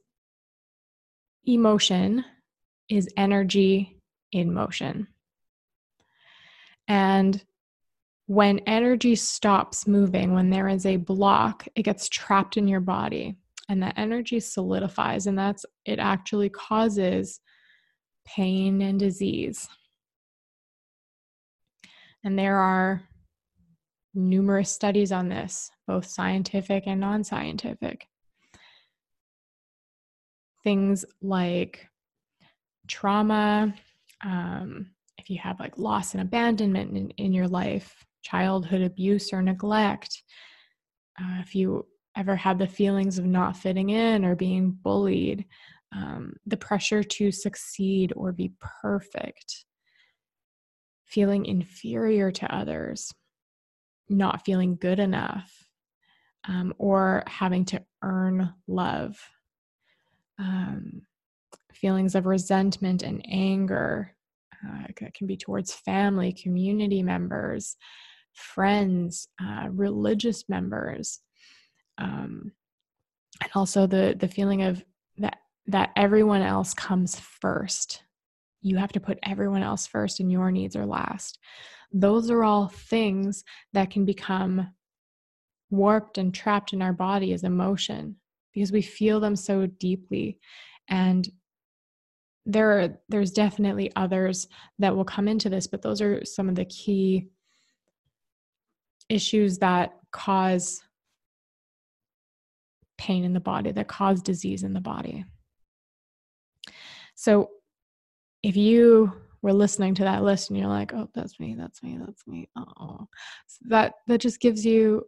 emotion 1.45 2.25
is 2.89 3.09
energy 3.17 4.01
in 4.33 4.53
motion. 4.53 5.07
And 6.87 7.45
when 8.27 8.61
energy 8.61 9.15
stops 9.15 9.87
moving, 9.87 10.35
when 10.35 10.51
there 10.51 10.69
is 10.69 10.85
a 10.87 10.97
block, 10.97 11.67
it 11.75 11.83
gets 11.83 12.09
trapped 12.09 12.57
in 12.57 12.69
your 12.69 12.81
body 12.81 13.37
and 13.69 13.83
that 13.83 13.95
energy 13.97 14.41
solidifies, 14.41 15.27
and 15.27 15.39
that's 15.39 15.65
it 15.85 15.99
actually 15.99 16.49
causes 16.49 17.41
pain 18.27 18.81
and 18.83 18.99
disease. 18.99 19.69
And 22.25 22.39
there 22.39 22.57
are 22.57 23.03
numerous 24.19 24.71
studies 24.71 25.13
on 25.13 25.29
this, 25.29 25.71
both 25.87 26.07
scientific 26.07 26.85
and 26.87 27.01
non 27.01 27.25
scientific. 27.25 28.07
Things 30.65 31.05
like 31.23 31.87
trauma, 32.89 33.73
um, 34.25 34.91
if 35.17 35.31
you 35.31 35.39
have 35.39 35.61
like 35.61 35.79
loss 35.79 36.15
and 36.15 36.23
abandonment 36.23 36.97
in, 36.97 37.11
in 37.11 37.33
your 37.33 37.49
life, 37.49 38.05
childhood 38.23 38.83
abuse 38.83 39.33
or 39.33 39.41
neglect, 39.41 40.23
uh, 41.21 41.41
if 41.41 41.55
you 41.55 41.87
ever 42.17 42.35
had 42.35 42.59
the 42.59 42.67
feelings 42.67 43.19
of 43.19 43.25
not 43.25 43.57
fitting 43.57 43.91
in 43.91 44.25
or 44.25 44.35
being 44.35 44.71
bullied, 44.71 45.45
um, 45.95 46.35
the 46.47 46.57
pressure 46.57 47.03
to 47.03 47.31
succeed 47.31 48.13
or 48.17 48.33
be 48.33 48.53
perfect, 48.61 49.65
feeling 51.07 51.47
inferior 51.47 52.31
to 52.33 52.55
others, 52.55 53.13
not 54.09 54.45
feeling 54.45 54.77
good 54.77 54.99
enough, 54.99 55.53
um, 56.47 56.75
or 56.79 57.23
having 57.27 57.65
to 57.67 57.83
earn 58.03 58.53
love, 58.67 59.19
um, 60.39 61.03
feelings 61.73 62.15
of 62.15 62.27
resentment 62.27 63.03
and 63.03 63.25
anger. 63.29 64.15
Uh, 64.67 64.89
that 65.01 65.15
can 65.15 65.29
be 65.29 65.37
towards 65.37 65.73
family, 65.73 66.33
community 66.33 67.01
members, 67.01 67.77
friends, 68.33 69.29
uh, 69.41 69.69
religious 69.71 70.49
members, 70.49 71.21
um, 71.99 72.51
and 73.41 73.51
also 73.55 73.87
the 73.87 74.17
the 74.19 74.27
feeling 74.27 74.63
of 74.63 74.85
that 75.19 75.39
that 75.69 75.91
everyone 75.97 76.43
else 76.43 76.75
comes 76.75 77.21
first. 77.21 78.03
You 78.61 78.77
have 78.79 78.93
to 78.93 79.01
put 79.01 79.19
everyone 79.23 79.63
else 79.63 79.87
first, 79.87 80.19
and 80.19 80.33
your 80.33 80.51
needs 80.51 80.75
are 80.75 80.87
last. 80.87 81.39
Those 81.93 82.31
are 82.31 82.45
all 82.45 82.69
things 82.69 83.45
that 83.73 83.91
can 83.91 84.05
become 84.05 84.69
warped 85.71 86.19
and 86.19 86.35
trapped 86.35 86.73
in 86.73 86.83
our 86.83 86.93
body 86.93 87.33
as 87.33 87.45
emotion 87.45 88.17
because 88.53 88.73
we 88.73 88.83
feel 88.83 89.21
them 89.21 89.37
so 89.37 89.67
deeply. 89.67 90.39
And 90.89 91.29
there 92.47 92.81
are 92.81 92.99
there's 93.09 93.31
definitely 93.31 93.93
others 93.95 94.49
that 94.79 94.97
will 94.97 95.05
come 95.05 95.29
into 95.29 95.51
this 95.51 95.67
but 95.67 95.83
those 95.83 96.01
are 96.01 96.25
some 96.25 96.49
of 96.49 96.55
the 96.55 96.65
key 96.65 97.29
issues 99.11 99.59
that 99.59 99.93
cause 100.13 100.83
pain 102.97 103.23
in 103.23 103.33
the 103.33 103.41
body 103.41 103.71
that 103.71 103.87
cause 103.87 104.21
disease 104.21 104.65
in 104.65 104.73
the 104.73 104.81
body. 104.81 105.25
So 107.15 107.51
if 108.43 108.57
you 108.57 109.13
were 109.43 109.53
listening 109.53 109.95
to 109.95 110.05
that 110.05 110.23
list 110.23 110.51
and 110.51 110.59
you're 110.59 110.69
like 110.69 110.93
oh 110.93 111.09
that's 111.15 111.39
me 111.39 111.55
that's 111.57 111.83
me 111.83 111.99
that's 112.05 112.27
me. 112.27 112.49
Oh 112.57 113.07
so 113.47 113.59
that 113.69 113.95
that 114.07 114.21
just 114.21 114.41
gives 114.41 114.65
you 114.65 115.05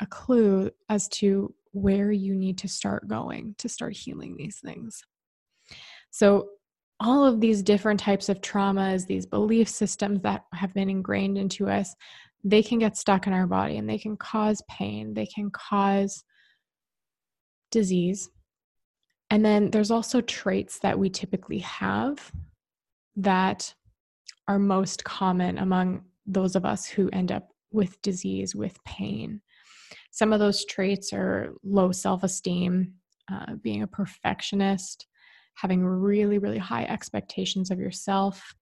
a 0.00 0.06
clue 0.06 0.70
as 0.88 1.08
to 1.08 1.54
where 1.72 2.12
you 2.12 2.34
need 2.34 2.58
to 2.58 2.68
start 2.68 3.08
going 3.08 3.54
to 3.58 3.68
start 3.68 3.96
healing 3.96 4.36
these 4.36 4.58
things. 4.58 5.02
So 6.10 6.48
all 7.00 7.24
of 7.24 7.40
these 7.40 7.62
different 7.62 8.00
types 8.00 8.28
of 8.28 8.40
traumas, 8.40 9.06
these 9.06 9.26
belief 9.26 9.68
systems 9.68 10.22
that 10.22 10.44
have 10.52 10.74
been 10.74 10.90
ingrained 10.90 11.38
into 11.38 11.68
us, 11.68 11.94
they 12.44 12.62
can 12.62 12.78
get 12.78 12.96
stuck 12.96 13.26
in 13.26 13.32
our 13.32 13.46
body 13.46 13.76
and 13.76 13.88
they 13.88 13.98
can 13.98 14.16
cause 14.16 14.62
pain, 14.68 15.14
they 15.14 15.26
can 15.26 15.50
cause 15.50 16.24
disease. 17.70 18.30
And 19.30 19.44
then 19.44 19.70
there's 19.70 19.90
also 19.90 20.20
traits 20.22 20.78
that 20.80 20.98
we 20.98 21.10
typically 21.10 21.58
have 21.58 22.32
that 23.16 23.74
are 24.48 24.58
most 24.58 25.04
common 25.04 25.58
among 25.58 26.02
those 26.26 26.56
of 26.56 26.64
us 26.64 26.86
who 26.86 27.08
end 27.12 27.30
up 27.30 27.50
with 27.70 28.00
disease, 28.02 28.56
with 28.56 28.82
pain. 28.84 29.40
Some 30.10 30.32
of 30.32 30.40
those 30.40 30.64
traits 30.64 31.12
are 31.12 31.52
low 31.62 31.92
self 31.92 32.24
esteem, 32.24 32.94
uh, 33.30 33.54
being 33.62 33.82
a 33.82 33.86
perfectionist, 33.86 35.06
having 35.54 35.84
really, 35.84 36.38
really 36.38 36.58
high 36.58 36.84
expectations 36.84 37.70
of 37.70 37.78
yourself, 37.78 38.54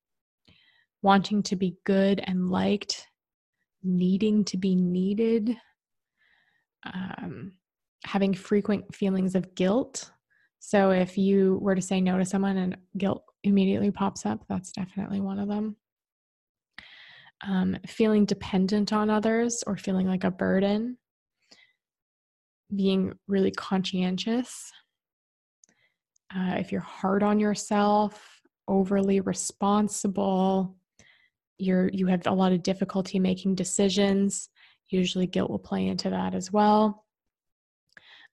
wanting 1.03 1.43
to 1.45 1.57
be 1.57 1.77
good 1.85 2.21
and 2.25 2.51
liked, 2.51 3.07
needing 3.83 4.45
to 4.45 4.57
be 4.57 4.75
needed, 4.75 5.57
um, 6.85 7.53
having 8.05 8.35
frequent 8.35 8.95
feelings 8.95 9.35
of 9.35 9.55
guilt. 9.55 10.11
So, 10.59 10.91
if 10.91 11.17
you 11.17 11.59
were 11.63 11.77
to 11.77 11.83
say 11.83 12.01
no 12.01 12.19
to 12.19 12.25
someone 12.25 12.57
and 12.57 12.77
guilt 12.99 13.23
immediately 13.47 13.91
pops 13.91 14.27
up, 14.27 14.45
that's 14.49 14.73
definitely 14.73 15.21
one 15.21 15.39
of 15.39 15.49
them. 15.49 15.77
Um, 17.47 17.77
feeling 17.87 18.25
dependent 18.25 18.93
on 18.93 19.11
others 19.11 19.63
or 19.67 19.77
feeling 19.77 20.07
like 20.07 20.25
a 20.25 20.31
burden, 20.31 20.97
being 22.75 23.13
really 23.29 23.51
conscientious, 23.51 24.73
uh, 26.35 26.55
if 26.59 26.73
you're 26.73 26.81
hard 26.81 27.23
on 27.23 27.39
yourself, 27.39 28.41
overly 28.69 29.21
responsible, 29.21 30.77
you're 31.59 31.89
you 31.93 32.07
have 32.07 32.27
a 32.27 32.33
lot 32.33 32.53
of 32.53 32.63
difficulty 32.63 33.19
making 33.19 33.55
decisions. 33.55 34.51
Usually, 34.89 35.27
guilt 35.27 35.51
will 35.51 35.59
play 35.59 35.87
into 35.87 36.11
that 36.11 36.35
as 36.35 36.53
well. 36.53 37.06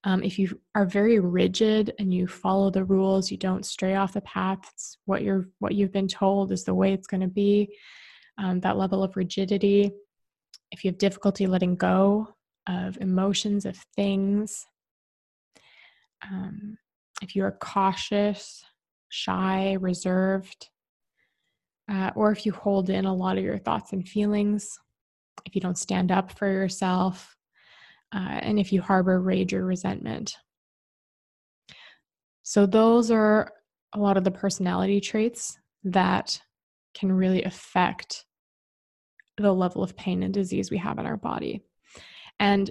Um, 0.06 0.22
if 0.22 0.38
you 0.38 0.60
are 0.76 0.86
very 0.86 1.20
rigid 1.20 1.94
and 1.98 2.14
you 2.14 2.28
follow 2.28 2.70
the 2.70 2.84
rules, 2.84 3.32
you 3.32 3.38
don't 3.38 3.66
stray 3.66 3.96
off 3.96 4.14
the 4.14 4.22
paths. 4.22 4.98
What 5.06 5.24
you're 5.24 5.48
what 5.60 5.76
you've 5.76 5.94
been 5.94 6.10
told 6.10 6.52
is 6.52 6.64
the 6.64 6.74
way 6.74 6.94
it's 6.94 7.08
going 7.08 7.22
to 7.22 7.28
be. 7.28 7.78
Um, 8.38 8.60
that 8.62 8.78
level 8.78 9.04
of 9.04 9.16
rigidity. 9.16 9.92
If 10.72 10.84
you 10.84 10.90
have 10.90 10.98
difficulty 10.98 11.48
letting 11.48 11.76
go 11.76 12.28
of 12.68 12.98
emotions 13.00 13.66
of 13.66 13.78
things, 13.96 14.66
um, 16.24 16.78
if 17.22 17.36
you 17.36 17.44
are 17.44 17.58
cautious, 17.60 18.64
shy, 19.10 19.78
reserved, 19.80 20.70
uh, 21.90 22.12
or 22.16 22.32
if 22.32 22.46
you 22.46 22.52
hold 22.52 22.90
in 22.90 23.06
a 23.06 23.14
lot 23.14 23.38
of 23.38 23.44
your 23.44 23.60
thoughts 23.60 23.94
and 23.94 24.08
feelings, 24.08 24.78
if 25.46 25.56
you 25.56 25.62
don't 25.62 25.78
stand 25.78 26.12
up 26.12 26.32
for 26.32 26.48
yourself, 26.48 27.36
uh, 28.14 28.40
and 28.42 28.60
if 28.60 28.72
you 28.72 28.82
harbor 28.82 29.20
rage 29.20 29.54
or 29.54 29.66
resentment. 29.66 30.36
So, 32.44 32.66
those 32.66 33.12
are 33.12 33.52
a 33.94 34.00
lot 34.00 34.18
of 34.18 34.24
the 34.24 34.32
personality 34.32 35.00
traits 35.00 35.58
that 35.86 36.40
can 36.94 37.12
really 37.12 37.44
affect 37.44 38.26
the 39.38 39.52
level 39.52 39.84
of 39.84 39.96
pain 39.96 40.24
and 40.24 40.34
disease 40.34 40.70
we 40.70 40.78
have 40.78 41.00
in 41.00 41.06
our 41.06 41.18
body. 41.18 41.64
And 42.40 42.70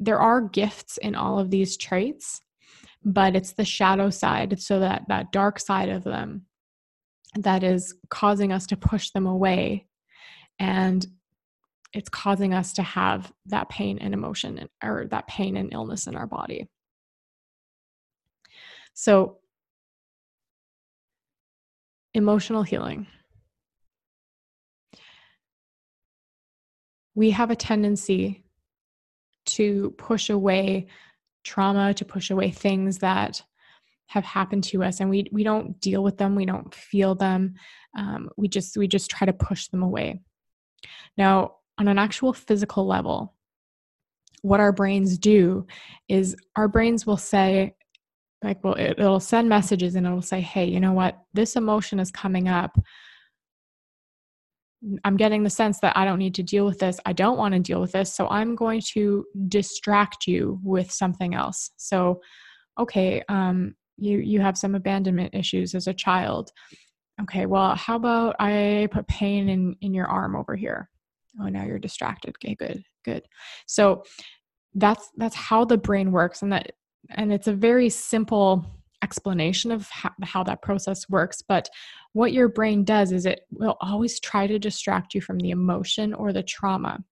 there 0.00 0.18
are 0.18 0.40
gifts 0.40 0.98
in 0.98 1.14
all 1.14 1.38
of 1.38 1.50
these 1.50 1.76
traits 1.76 2.40
but 3.04 3.34
it's 3.34 3.52
the 3.52 3.64
shadow 3.64 4.10
side 4.10 4.60
so 4.60 4.80
that 4.80 5.02
that 5.08 5.32
dark 5.32 5.58
side 5.58 5.88
of 5.88 6.04
them 6.04 6.42
that 7.36 7.62
is 7.62 7.94
causing 8.10 8.52
us 8.52 8.66
to 8.66 8.76
push 8.76 9.10
them 9.10 9.26
away 9.26 9.86
and 10.58 11.06
it's 11.92 12.08
causing 12.08 12.54
us 12.54 12.72
to 12.74 12.82
have 12.82 13.32
that 13.46 13.68
pain 13.68 13.98
and 13.98 14.14
emotion 14.14 14.68
or 14.82 15.06
that 15.10 15.26
pain 15.26 15.56
and 15.56 15.72
illness 15.72 16.06
in 16.06 16.16
our 16.16 16.26
body. 16.26 16.68
So 18.94 19.38
emotional 22.14 22.62
healing. 22.62 23.06
We 27.14 27.30
have 27.30 27.50
a 27.50 27.56
tendency 27.56 28.44
to 29.44 29.94
push 29.98 30.30
away 30.30 30.86
trauma, 31.44 31.92
to 31.94 32.04
push 32.04 32.30
away 32.30 32.50
things 32.50 32.98
that 32.98 33.42
have 34.06 34.24
happened 34.24 34.62
to 34.62 34.82
us 34.84 35.00
and 35.00 35.08
we 35.08 35.26
we 35.32 35.42
don't 35.42 35.80
deal 35.80 36.02
with 36.02 36.18
them 36.18 36.36
we 36.36 36.44
don't 36.44 36.74
feel 36.74 37.14
them 37.14 37.54
um, 37.96 38.28
we 38.36 38.46
just 38.46 38.76
we 38.76 38.86
just 38.86 39.10
try 39.10 39.26
to 39.26 39.32
push 39.32 39.68
them 39.68 39.82
away. 39.82 40.20
Now 41.16 41.56
on 41.82 41.88
an 41.88 41.98
actual 41.98 42.32
physical 42.32 42.86
level 42.86 43.34
what 44.42 44.60
our 44.60 44.72
brains 44.72 45.18
do 45.18 45.66
is 46.08 46.36
our 46.56 46.68
brains 46.68 47.06
will 47.06 47.16
say 47.16 47.74
like 48.44 48.62
well 48.62 48.74
it, 48.74 48.94
it'll 48.98 49.20
send 49.20 49.48
messages 49.48 49.96
and 49.96 50.06
it'll 50.06 50.22
say 50.22 50.40
hey 50.40 50.64
you 50.64 50.78
know 50.78 50.92
what 50.92 51.18
this 51.34 51.56
emotion 51.56 51.98
is 51.98 52.10
coming 52.10 52.48
up 52.48 52.78
I'm 55.04 55.16
getting 55.16 55.42
the 55.42 55.50
sense 55.50 55.78
that 55.80 55.96
I 55.96 56.04
don't 56.04 56.18
need 56.18 56.34
to 56.34 56.42
deal 56.42 56.66
with 56.66 56.80
this. 56.80 56.98
I 57.06 57.12
don't 57.12 57.38
want 57.38 57.54
to 57.54 57.60
deal 57.60 57.80
with 57.80 57.92
this. 57.92 58.12
So 58.12 58.28
I'm 58.28 58.56
going 58.56 58.82
to 58.94 59.24
distract 59.46 60.26
you 60.26 60.58
with 60.64 60.90
something 60.90 61.36
else. 61.36 61.70
So, 61.76 62.20
okay, 62.80 63.22
um, 63.28 63.76
you 63.96 64.18
you 64.18 64.40
have 64.40 64.58
some 64.58 64.74
abandonment 64.74 65.34
issues 65.34 65.76
as 65.76 65.86
a 65.86 65.94
child. 65.94 66.50
Okay, 67.22 67.46
well, 67.46 67.76
how 67.76 67.94
about 67.94 68.34
I 68.40 68.88
put 68.90 69.06
pain 69.06 69.48
in 69.48 69.76
in 69.82 69.94
your 69.94 70.06
arm 70.06 70.34
over 70.34 70.56
here? 70.56 70.90
Oh, 71.40 71.48
now 71.48 71.64
you're 71.64 71.78
distracted. 71.78 72.34
Okay, 72.36 72.54
good, 72.54 72.84
good. 73.04 73.22
So 73.66 74.04
that's 74.74 75.10
that's 75.16 75.36
how 75.36 75.64
the 75.64 75.78
brain 75.78 76.12
works, 76.12 76.42
and 76.42 76.52
that 76.52 76.72
and 77.10 77.32
it's 77.32 77.48
a 77.48 77.52
very 77.52 77.88
simple 77.88 78.64
explanation 79.02 79.72
of 79.72 79.88
how, 79.90 80.10
how 80.22 80.44
that 80.44 80.62
process 80.62 81.08
works. 81.08 81.42
But 81.42 81.68
what 82.12 82.32
your 82.32 82.48
brain 82.48 82.84
does 82.84 83.12
is 83.12 83.26
it 83.26 83.40
will 83.50 83.76
always 83.80 84.20
try 84.20 84.46
to 84.46 84.58
distract 84.58 85.14
you 85.14 85.20
from 85.20 85.38
the 85.38 85.50
emotion 85.50 86.14
or 86.14 86.32
the 86.32 86.42
trauma. 86.42 87.02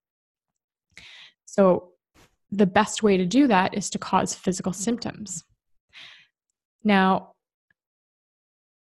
So 1.46 1.88
the 2.52 2.66
best 2.66 3.02
way 3.02 3.16
to 3.16 3.26
do 3.26 3.48
that 3.48 3.74
is 3.74 3.90
to 3.90 3.98
cause 3.98 4.34
physical 4.34 4.72
symptoms. 4.72 5.44
Now, 6.84 7.34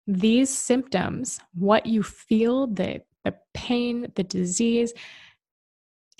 these 0.07 0.49
symptoms, 0.49 1.39
what 1.53 1.85
you 1.85 2.01
feel, 2.03 2.67
the, 2.67 3.01
the 3.25 3.35
pain, 3.53 4.11
the 4.15 4.23
disease, 4.23 4.93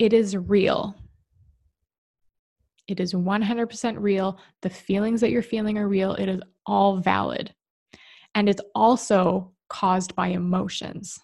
it 0.00 0.14
is 0.14 0.34
real. 0.34 0.96
It 2.88 2.98
is 2.98 3.12
100% 3.12 3.96
real. 3.98 4.40
The 4.62 4.70
feelings 4.70 5.20
that 5.20 5.30
you're 5.30 5.42
feeling 5.42 5.76
are 5.76 5.86
real. 5.86 6.14
It 6.14 6.28
is 6.28 6.40
all 6.66 6.96
valid. 6.96 7.54
And 8.34 8.48
it's 8.48 8.62
also 8.74 9.52
caused 9.68 10.16
by 10.16 10.28
emotions. 10.28 11.20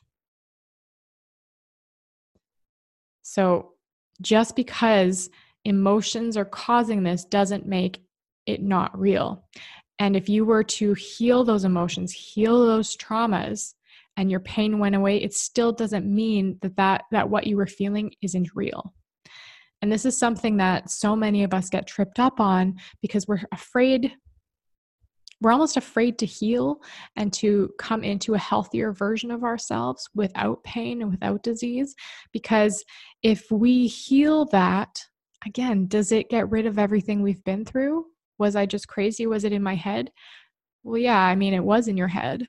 So 3.23 3.73
just 4.21 4.55
because 4.55 5.31
emotions 5.65 6.37
are 6.37 6.45
causing 6.45 7.03
this 7.03 7.25
doesn't 7.25 7.67
make 7.67 8.03
it 8.45 8.63
not 8.63 8.97
real. 8.97 9.47
And 9.99 10.15
if 10.15 10.29
you 10.29 10.45
were 10.45 10.65
to 10.65 10.93
heal 10.93 11.45
those 11.45 11.65
emotions, 11.65 12.13
heal 12.13 12.67
those 12.67 12.95
traumas, 12.95 13.73
and 14.17 14.31
your 14.31 14.41
pain 14.41 14.79
went 14.79 14.95
away, 14.95 15.23
it 15.23 15.35
still 15.35 15.73
doesn't 15.73 16.07
mean 16.07 16.59
that 16.63 16.77
that, 16.77 17.05
that 17.11 17.29
what 17.29 17.47
you 17.47 17.57
were 17.57 17.67
feeling 17.67 18.13
isn't 18.23 18.49
real. 18.55 18.95
And 19.83 19.93
this 19.93 20.07
is 20.07 20.19
something 20.19 20.57
that 20.57 20.91
so 20.91 21.15
many 21.15 21.45
of 21.45 21.53
us 21.53 21.69
get 21.69 21.87
tripped 21.87 22.19
up 22.19 22.41
on 22.41 22.77
because 23.03 23.29
we're 23.29 23.43
afraid, 23.53 24.13
we're 25.43 25.53
almost 25.53 25.77
afraid 25.77 26.19
to 26.19 26.27
heal 26.27 26.81
and 27.17 27.33
to 27.35 27.71
come 27.79 28.03
into 28.03 28.35
a 28.35 28.39
healthier 28.39 28.93
version 28.93 29.31
of 29.31 29.45
ourselves 29.45 30.09
without 30.15 30.65
pain 30.65 31.03
and 31.03 31.11
without 31.11 31.43
disease. 31.43 31.95
Because 32.33 32.85
if 33.23 33.51
we 33.51 33.87
heal 33.87 34.47
that, 34.47 34.99
again, 35.45 35.87
does 35.89 36.11
it 36.11 36.31
get 36.31 36.51
rid 36.51 36.65
of 36.65 36.79
everything 36.79 37.23
we've 37.23 37.45
been 37.45 37.65
through? 37.65 38.07
Was 38.39 38.57
I 38.57 38.65
just 38.65 38.89
crazy? 38.89 39.27
Was 39.27 39.45
it 39.45 39.53
in 39.53 39.63
my 39.63 39.75
head? 39.75 40.11
Well, 40.85 40.99
yeah, 40.99 41.21
I 41.21 41.35
mean, 41.35 41.53
it 41.53 41.65
was 41.65 41.89
in 41.89 41.97
your 41.97 42.09
head, 42.09 42.47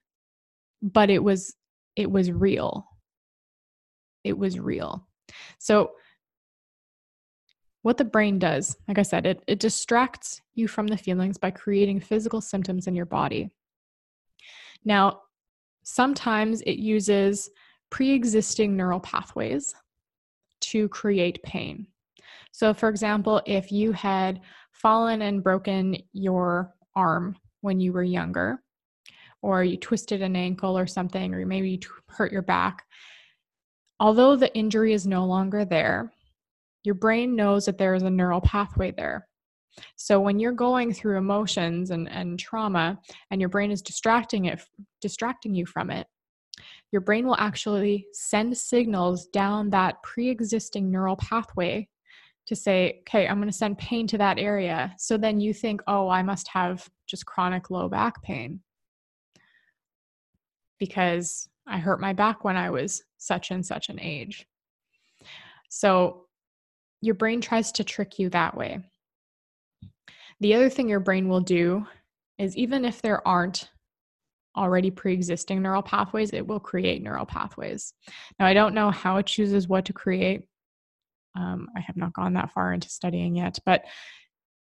but 0.82 1.10
it 1.10 1.24
was 1.24 1.56
it 1.96 2.12
was 2.12 2.32
real. 2.32 2.86
It 4.24 4.38
was 4.38 4.60
real. 4.60 5.08
So 5.58 5.92
what 7.82 7.98
the 7.98 8.06
brain 8.06 8.38
does, 8.38 8.76
like 8.88 9.00
I 9.00 9.04
said, 9.04 9.26
it, 9.26 9.44
it 9.48 9.60
distracts 9.60 10.42
you 10.56 10.68
from 10.68 10.88
the 10.88 10.98
feelings 10.98 11.38
by 11.38 11.52
creating 11.52 12.02
physical 12.02 12.42
symptoms 12.42 12.88
in 12.88 12.96
your 12.96 13.06
body. 13.06 13.50
Now, 14.84 15.22
sometimes 15.84 16.62
it 16.62 16.80
uses 16.80 17.50
pre 17.90 18.12
existing 18.12 18.76
neural 18.76 19.00
pathways 19.00 19.74
to 20.60 20.90
create 20.90 21.42
pain. 21.44 21.88
So, 22.52 22.74
for 22.74 22.90
example, 22.90 23.42
if 23.46 23.72
you 23.72 23.92
had 23.94 24.42
fallen 24.72 25.22
and 25.22 25.44
broken 25.44 25.98
your 26.12 26.74
arm 26.96 27.38
when 27.62 27.80
you 27.80 27.94
were 27.94 28.04
younger, 28.04 28.62
or 29.42 29.64
you 29.64 29.78
twisted 29.78 30.22
an 30.22 30.36
ankle 30.36 30.78
or 30.78 30.88
something, 30.88 31.34
or 31.34 31.46
maybe 31.46 31.72
you 31.72 31.80
hurt 32.10 32.32
your 32.32 32.42
back, 32.42 32.84
although 34.00 34.36
the 34.36 34.56
injury 34.56 34.94
is 34.94 35.08
no 35.08 35.26
longer 35.26 35.66
there, 35.66 36.12
your 36.84 36.96
brain 36.96 37.36
knows 37.36 37.66
that 37.66 37.78
there 37.78 37.96
is 37.96 38.04
a 38.04 38.10
neural 38.10 38.42
pathway 38.42 38.92
there. 38.92 39.28
So 39.96 40.20
when 40.20 40.40
you're 40.40 40.54
going 40.54 40.94
through 40.94 41.18
emotions 41.18 41.92
and, 41.92 42.10
and 42.10 42.40
trauma 42.40 43.00
and 43.30 43.40
your 43.40 43.50
brain 43.50 43.72
is 43.72 43.82
distracting 43.82 44.46
it 44.46 44.62
distracting 45.02 45.54
you 45.54 45.66
from 45.66 45.92
it, 45.92 46.08
your 46.92 47.02
brain 47.02 47.28
will 47.28 47.38
actually 47.38 48.08
send 48.14 48.58
signals 48.58 49.28
down 49.28 49.70
that 49.70 50.02
pre-existing 50.02 50.90
neural 50.90 51.18
pathway 51.18 51.88
to 52.48 52.56
say, 52.56 53.02
okay, 53.02 53.28
I'm 53.28 53.38
going 53.38 53.50
to 53.50 53.54
send 53.54 53.78
pain 53.78 54.08
to 54.08 54.18
that 54.18 54.40
area. 54.40 54.96
So 54.98 55.18
then 55.18 55.40
you 55.40 55.54
think, 55.54 55.82
oh, 55.86 56.08
I 56.08 56.24
must 56.24 56.48
have 56.48 56.88
just 57.06 57.26
chronic 57.26 57.70
low 57.70 57.90
back 57.90 58.24
pain 58.24 58.62
because 60.80 61.50
I 61.68 61.78
hurt 61.78 62.00
my 62.00 62.14
back 62.14 62.44
when 62.44 62.56
I 62.56 62.70
was 62.70 63.04
such 63.18 63.52
and 63.52 63.66
such 63.66 63.90
an 63.90 64.00
age. 64.00 64.48
So 65.70 66.26
your 67.02 67.16
brain 67.16 67.42
tries 67.42 67.72
to 67.74 67.84
trick 67.84 68.20
you 68.20 68.30
that 68.30 68.56
way. 68.56 68.80
The 70.40 70.54
other 70.54 70.70
thing 70.70 70.88
your 70.88 71.00
brain 71.00 71.28
will 71.28 71.42
do 71.42 71.86
is 72.38 72.56
even 72.56 72.86
if 72.86 73.02
there 73.02 73.28
aren't 73.28 73.70
already 74.56 74.92
pre 74.92 75.14
existing 75.14 75.62
neural 75.62 75.84
pathways, 75.84 76.34
it 76.34 76.46
will 76.46 76.60
create 76.60 77.02
neural 77.02 77.26
pathways. 77.26 77.94
Now, 78.40 78.46
I 78.46 78.54
don't 78.54 78.74
know 78.74 78.92
how 78.92 79.18
it 79.18 79.28
chooses 79.28 79.68
what 79.68 79.86
to 79.86 79.94
create. 79.94 80.44
Um, 81.36 81.68
I 81.76 81.82
have 81.82 81.98
not 81.98 82.14
gone 82.14 82.34
that 82.34 82.52
far 82.52 82.74
into 82.74 82.90
studying 82.90 83.36
yet, 83.36 83.60
but 83.66 83.84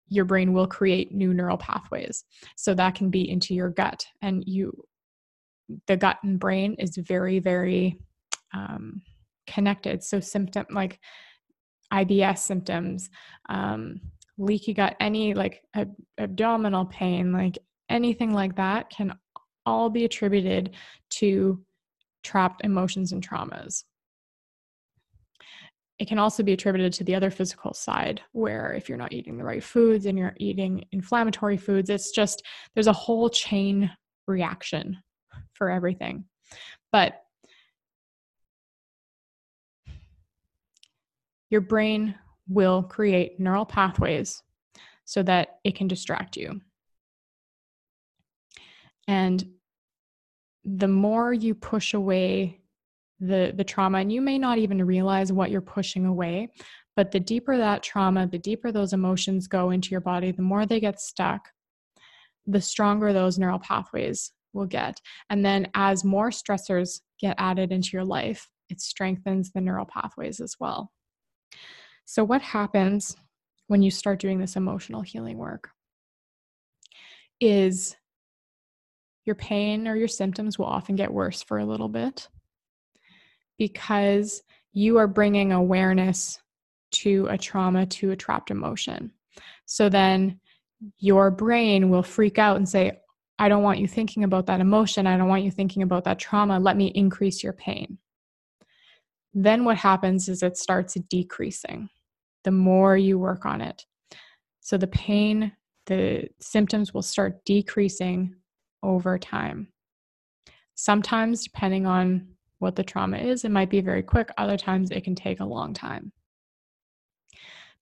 your 0.09 0.25
brain 0.25 0.53
will 0.53 0.67
create 0.67 1.15
new 1.15 1.33
neural 1.33 1.57
pathways. 1.57 2.25
So 2.57 2.75
that 2.75 2.95
can 2.95 3.11
be 3.11 3.29
into 3.29 3.55
your 3.55 3.71
gut. 3.71 4.05
And 4.23 4.45
you, 4.47 4.73
the 5.87 5.97
gut 5.97 6.19
and 6.23 6.39
brain 6.39 6.75
is 6.79 6.97
very, 6.97 7.39
very 7.39 7.99
um, 8.53 9.03
connected. 9.47 10.03
So, 10.03 10.21
symptom 10.21 10.67
like 10.71 10.99
IBS 11.93 12.39
symptoms, 12.39 13.11
um, 13.49 14.01
leaky 14.39 14.75
gut, 14.75 14.97
any 15.01 15.35
like 15.35 15.63
ab- 15.75 15.95
abdominal 16.19 16.87
pain, 16.87 17.33
like 17.33 17.59
anything 17.89 18.33
like 18.33 18.57
that 18.57 18.91
can 18.91 19.15
all 19.67 19.91
be 19.91 20.05
attributed 20.05 20.75
to 21.11 21.63
trapped 22.23 22.65
emotions 22.65 23.13
and 23.13 23.27
traumas 23.27 23.85
it 25.99 26.09
can 26.09 26.19
also 26.19 26.43
be 26.43 26.53
attributed 26.53 26.93
to 26.93 27.05
the 27.05 27.15
other 27.15 27.31
physical 27.31 27.73
side 27.73 28.21
where 28.33 28.73
if 28.73 28.89
you're 28.89 28.99
not 28.99 29.13
eating 29.13 29.37
the 29.37 29.45
right 29.45 29.63
foods 29.63 30.07
and 30.07 30.19
you're 30.19 30.35
eating 30.39 30.85
inflammatory 30.93 31.57
foods 31.57 31.91
it's 31.91 32.11
just 32.11 32.43
there's 32.75 32.89
a 32.89 32.93
whole 32.93 33.29
chain 33.29 33.91
reaction 34.27 34.97
for 35.53 35.71
everything. 35.71 36.25
But 36.93 37.23
your 41.51 41.61
brain 41.61 42.15
will 42.49 42.83
create 42.83 43.39
neural 43.39 43.65
pathways 43.65 44.43
so 45.05 45.23
that 45.23 45.59
it 45.65 45.77
can 45.77 45.89
distract 45.89 46.37
you. 46.37 46.61
And 49.07 49.45
the 50.65 50.89
more 50.89 51.33
you 51.33 51.55
push 51.55 51.95
away 51.95 52.61
the 53.21 53.53
the 53.57 53.65
trauma 53.65 53.99
and 53.99 54.11
you 54.11 54.21
may 54.21 54.39
not 54.39 54.59
even 54.59 54.85
realize 54.85 55.33
what 55.33 55.51
you're 55.51 55.61
pushing 55.61 56.05
away 56.07 56.49
but 56.97 57.13
the 57.13 57.21
deeper 57.21 57.57
that 57.57 57.83
trauma 57.83 58.27
the 58.27 58.39
deeper 58.39 58.73
those 58.73 58.93
emotions 58.93 59.47
go 59.47 59.71
into 59.71 59.91
your 59.91 60.01
body 60.01 60.33
the 60.33 60.43
more 60.43 60.67
they 60.67 60.81
get 60.81 61.01
stuck 61.01 61.49
the 62.47 62.61
stronger 62.61 63.13
those 63.13 63.39
neural 63.39 63.59
pathways 63.59 64.33
will 64.55 64.67
get 64.67 65.01
and 65.31 65.45
then 65.45 65.69
as 65.75 66.05
more 66.05 66.31
stressors 66.31 67.01
get 67.21 67.35
added 67.39 67.73
into 67.73 67.91
your 67.93 68.05
life 68.05 68.49
it 68.69 68.81
strengthens 68.81 69.51
the 69.53 69.61
neural 69.61 69.87
pathways 69.87 70.41
as 70.41 70.57
well 70.59 70.91
so 72.05 72.23
what 72.25 72.43
happens 72.43 73.17
when 73.67 73.83
you 73.83 73.91
start 73.91 74.19
doing 74.19 74.39
this 74.39 74.57
emotional 74.57 75.03
healing 75.03 75.39
work 75.39 75.71
is 77.41 77.97
your 79.25 79.37
pain 79.37 79.89
or 79.89 79.97
your 79.97 80.09
symptoms 80.09 80.59
will 80.59 80.67
often 80.67 80.97
get 80.97 81.13
worse 81.13 81.43
for 81.43 81.59
a 81.59 81.65
little 81.65 81.89
bit 81.89 82.29
because 83.59 84.43
you 84.73 84.99
are 84.99 85.07
bringing 85.07 85.53
awareness 85.53 86.39
to 86.91 87.27
a 87.31 87.39
trauma, 87.39 87.87
to 87.87 88.11
a 88.11 88.17
trapped 88.17 88.51
emotion. 88.51 89.13
So 89.67 89.89
then 89.89 90.41
your 90.99 91.31
brain 91.31 91.91
will 91.91 92.03
freak 92.03 92.39
out 92.39 92.57
and 92.57 92.69
say, 92.69 93.01
I 93.39 93.49
don't 93.49 93.63
want 93.63 93.81
you 93.81 93.89
thinking 93.89 94.25
about 94.25 94.47
that 94.47 94.61
emotion. 94.61 95.07
I 95.07 95.17
don't 95.17 95.29
want 95.29 95.43
you 95.43 95.51
thinking 95.51 95.83
about 95.83 96.05
that 96.05 96.19
trauma. 96.19 96.59
Let 96.59 96.77
me 96.77 96.87
increase 96.89 97.43
your 97.43 97.53
pain. 97.53 97.99
Then 99.33 99.65
what 99.65 99.77
happens 99.77 100.29
is 100.29 100.43
it 100.43 100.57
starts 100.57 100.95
decreasing 100.95 101.89
the 102.45 102.53
more 102.53 102.97
you 102.97 103.19
work 103.19 103.47
on 103.47 103.61
it. 103.61 103.85
So 104.61 104.77
the 104.77 104.87
pain, 104.87 105.53
the 105.87 106.29
symptoms 106.41 106.95
will 106.95 107.03
start 107.03 107.45
decreasing 107.45 108.35
over 108.83 109.19
time. 109.19 109.69
Sometimes, 110.75 111.45
depending 111.45 111.87
on 111.87 112.35
what 112.65 112.77
the 112.77 112.83
trauma 112.83 113.19
is. 113.19 113.45
It 113.45 113.51
might 113.51 113.71
be 113.71 113.81
very 113.81 114.03
quick, 114.03 114.31
other 114.39 114.57
times 114.57 114.91
it 114.91 115.05
can 115.05 115.15
take 115.15 115.41
a 115.41 115.45
long 115.45 115.75
time. 115.75 116.13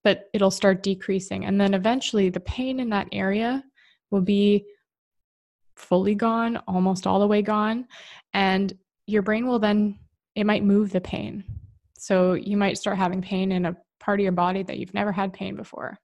But 0.04 0.28
it'll 0.32 0.50
start 0.50 0.82
decreasing. 0.82 1.44
And 1.44 1.60
then 1.60 1.72
eventually 1.72 2.28
the 2.28 2.40
pain 2.40 2.80
in 2.80 2.90
that 2.90 3.08
area 3.12 3.64
will 4.10 4.20
be 4.20 4.66
fully 5.76 6.14
gone, 6.14 6.58
almost 6.68 7.06
all 7.06 7.20
the 7.20 7.26
way 7.26 7.42
gone. 7.42 7.86
And 8.34 8.72
your 9.06 9.22
brain 9.22 9.46
will 9.46 9.58
then, 9.58 9.98
it 10.34 10.44
might 10.44 10.64
move 10.64 10.92
the 10.92 11.00
pain. 11.00 11.44
So 11.98 12.34
you 12.34 12.56
might 12.56 12.78
start 12.78 12.98
having 12.98 13.22
pain 13.22 13.52
in 13.52 13.66
a 13.66 13.76
part 14.00 14.20
of 14.20 14.24
your 14.24 14.32
body 14.32 14.62
that 14.64 14.78
you've 14.78 14.94
never 14.94 15.12
had 15.12 15.32
pain 15.32 15.56
before. 15.56 15.98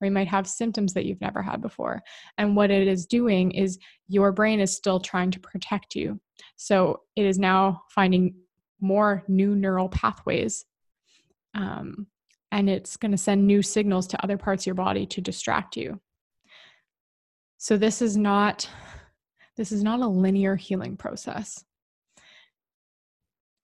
Or 0.00 0.04
you 0.04 0.10
might 0.10 0.28
have 0.28 0.46
symptoms 0.46 0.92
that 0.94 1.06
you've 1.06 1.20
never 1.20 1.42
had 1.42 1.62
before. 1.62 2.02
And 2.36 2.54
what 2.54 2.70
it 2.70 2.86
is 2.86 3.06
doing 3.06 3.50
is 3.52 3.78
your 4.08 4.30
brain 4.32 4.60
is 4.60 4.76
still 4.76 5.00
trying 5.00 5.30
to 5.30 5.40
protect 5.40 5.94
you. 5.94 6.20
So 6.56 7.00
it 7.16 7.24
is 7.24 7.38
now 7.38 7.82
finding 7.90 8.34
more 8.80 9.24
new 9.26 9.54
neural 9.54 9.88
pathways. 9.88 10.66
Um, 11.54 12.06
and 12.52 12.68
it's 12.68 12.96
going 12.96 13.12
to 13.12 13.18
send 13.18 13.46
new 13.46 13.62
signals 13.62 14.06
to 14.08 14.22
other 14.22 14.36
parts 14.36 14.62
of 14.62 14.66
your 14.66 14.74
body 14.74 15.06
to 15.06 15.20
distract 15.20 15.76
you. 15.76 16.00
So 17.58 17.76
this 17.76 18.02
is 18.02 18.16
not 18.16 18.68
this 19.56 19.72
is 19.72 19.82
not 19.82 20.00
a 20.00 20.06
linear 20.06 20.56
healing 20.56 20.96
process. 20.96 21.64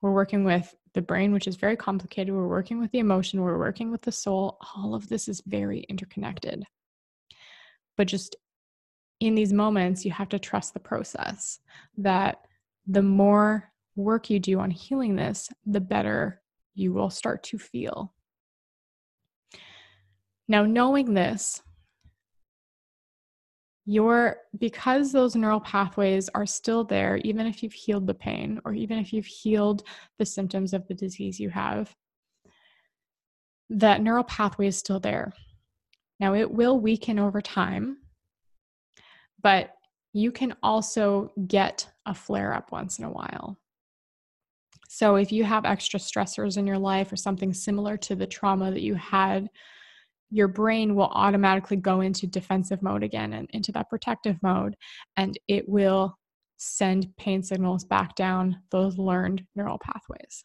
We're 0.01 0.13
working 0.13 0.45
with 0.45 0.75
the 0.95 1.03
brain, 1.03 1.33
which 1.33 1.47
is 1.47 1.57
very 1.57 1.77
complicated. 1.77 2.35
We're 2.35 2.49
working 2.49 2.81
with 2.81 2.91
the 2.91 2.99
emotion, 2.99 3.41
we're 3.41 3.59
working 3.59 3.91
with 3.91 4.03
the 4.03 4.13
soul. 4.13 4.59
All 4.75 4.95
of 4.95 5.09
this 5.09 5.29
is 5.29 5.43
very 5.47 5.81
interconnected. 5.89 6.65
But 7.97 8.09
just 8.09 8.37
in 9.21 9.35
these 9.35 9.53
moments, 9.53 10.05
you 10.05 10.11
have 10.11 10.29
to 10.31 10.39
trust 10.39 10.75
the 10.75 10.81
process 10.81 11.61
that 11.99 12.39
the 12.87 13.03
more 13.03 13.71
work 13.95 14.31
you 14.31 14.41
do 14.41 14.59
on 14.59 14.71
healing 14.71 15.17
this, 15.17 15.49
the 15.67 15.81
better 15.81 16.43
you 16.75 16.93
will 16.93 17.11
start 17.11 17.43
to 17.45 17.59
feel. 17.59 18.13
Now, 20.49 20.65
knowing 20.65 21.15
this, 21.15 21.63
your 23.85 24.37
because 24.59 25.11
those 25.11 25.35
neural 25.35 25.61
pathways 25.61 26.29
are 26.35 26.47
still 26.47 26.85
there 26.85 27.17
even 27.25 27.47
if 27.47 27.63
you've 27.63 27.73
healed 27.73 28.07
the 28.07 28.15
pain 28.15 28.61
or 28.65 28.73
even 28.73 28.99
if 28.99 29.13
you've 29.13 29.27
healed 29.27 29.83
the 30.19 30.27
symptoms 30.27 30.73
of 30.73 30.87
the 30.87 30.95
disease 30.95 31.41
you 31.41 31.51
have 31.51 31.95
that 33.71 34.03
neural 34.03 34.25
pathway 34.25 34.67
is 34.67 34.77
still 34.77 35.01
there. 35.01 35.33
Now 36.21 36.35
it 36.35 36.51
will 36.51 36.79
weaken 36.79 37.19
over 37.19 37.41
time 37.41 37.99
but 39.43 39.75
you 40.13 40.31
can 40.31 40.55
also 40.63 41.33
get 41.47 41.89
a 42.07 42.15
flare 42.15 42.55
up 42.55 42.71
once 42.71 42.99
in 42.99 43.05
a 43.05 43.11
while. 43.11 43.59
So 44.89 45.17
if 45.17 45.33
you 45.33 45.43
have 45.45 45.65
extra 45.65 45.99
stressors 45.99 46.59
in 46.59 46.67
your 46.67 46.79
life 46.79 47.11
or 47.11 47.17
something 47.17 47.53
similar 47.53 47.97
to 47.99 48.15
the 48.15 48.27
trauma 48.27 48.71
that 48.71 48.83
you 48.83 48.95
had 48.95 49.49
your 50.33 50.49
brain 50.49 50.95
will 50.95 51.11
automatically 51.13 51.77
go 51.77 52.01
into 52.01 52.27
defensive 52.27 52.83
mode 52.83 53.03
again 53.03 53.35
and 53.35 53.49
into 53.53 53.71
that 53.73 53.91
protective 53.91 54.37
mode, 54.43 54.75
and 55.17 55.39
it 55.47 55.69
will 55.69 56.17
send 56.57 57.15
pain 57.17 57.43
signals 57.43 57.85
back 57.85 58.15
down 58.15 58.57
those 58.71 58.97
learned 58.97 59.45
neural 59.55 59.79
pathways. 59.79 60.45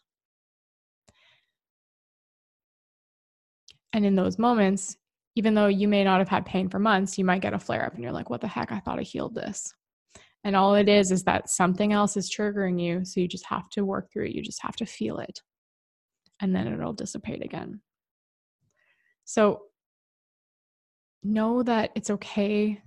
And 3.93 4.05
in 4.05 4.15
those 4.15 4.37
moments, 4.37 4.97
even 5.35 5.53
though 5.53 5.67
you 5.67 5.87
may 5.87 6.03
not 6.03 6.19
have 6.19 6.27
had 6.27 6.45
pain 6.45 6.67
for 6.67 6.79
months, 6.79 7.17
you 7.17 7.23
might 7.23 7.41
get 7.41 7.53
a 7.53 7.59
flare 7.59 7.85
up 7.85 7.93
and 7.93 8.03
you're 8.03 8.11
like, 8.11 8.29
what 8.29 8.41
the 8.41 8.47
heck? 8.47 8.71
I 8.71 8.79
thought 8.79 8.99
I 8.99 9.03
healed 9.03 9.35
this. 9.35 9.73
And 10.43 10.55
all 10.55 10.75
it 10.75 10.89
is 10.89 11.11
is 11.11 11.23
that 11.23 11.49
something 11.49 11.93
else 11.93 12.17
is 12.17 12.29
triggering 12.29 12.81
you. 12.81 13.05
So 13.05 13.19
you 13.19 13.27
just 13.27 13.45
have 13.45 13.69
to 13.69 13.85
work 13.85 14.11
through 14.11 14.25
it. 14.25 14.33
You 14.33 14.41
just 14.41 14.61
have 14.63 14.75
to 14.77 14.85
feel 14.85 15.19
it. 15.19 15.39
And 16.41 16.55
then 16.55 16.67
it'll 16.67 16.93
dissipate 16.93 17.43
again. 17.43 17.81
So 19.25 19.61
know 21.27 21.63
that 21.63 21.91
it's 21.95 22.09
okay 22.09 22.81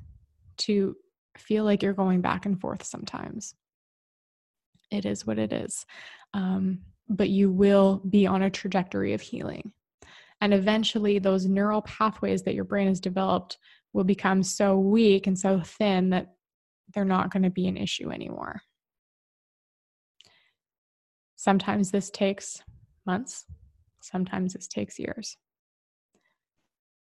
to 0.59 0.97
feel 1.39 1.65
like 1.65 1.83
you're 1.83 1.93
going 1.93 2.21
back 2.21 2.47
and 2.47 2.61
forth 2.61 2.85
sometimes. 2.85 3.55
It 4.91 5.07
is 5.07 5.27
what 5.27 5.39
it 5.39 5.53
is. 5.53 5.87
Um, 6.35 6.81
but 7.09 7.29
you 7.29 7.51
will 7.51 8.03
be 8.09 8.27
on 8.27 8.43
a 8.43 8.51
trajectory 8.51 9.15
of 9.15 9.21
healing. 9.21 9.73
And 10.41 10.55
eventually, 10.55 11.19
those 11.19 11.47
neural 11.47 11.83
pathways 11.83 12.43
that 12.45 12.55
your 12.55 12.65
brain 12.65 12.89
has 12.89 13.01
developed 13.01 13.59
will 13.93 14.05
become 14.05 14.43
so 14.43 14.79
weak 14.79 15.27
and 15.27 15.39
so 15.39 15.61
thin 15.61 16.11
that 16.11 16.35
they're 16.95 17.05
not 17.05 17.31
going 17.31 17.43
to 17.43 17.51
be 17.51 17.67
an 17.67 17.77
issue 17.77 18.11
anymore. 18.11 18.63
Sometimes 21.37 21.91
this 21.91 22.11
takes 22.11 22.63
months, 23.07 23.45
sometimes 24.01 24.53
this 24.55 24.69
takes 24.69 24.99
years. 24.99 25.37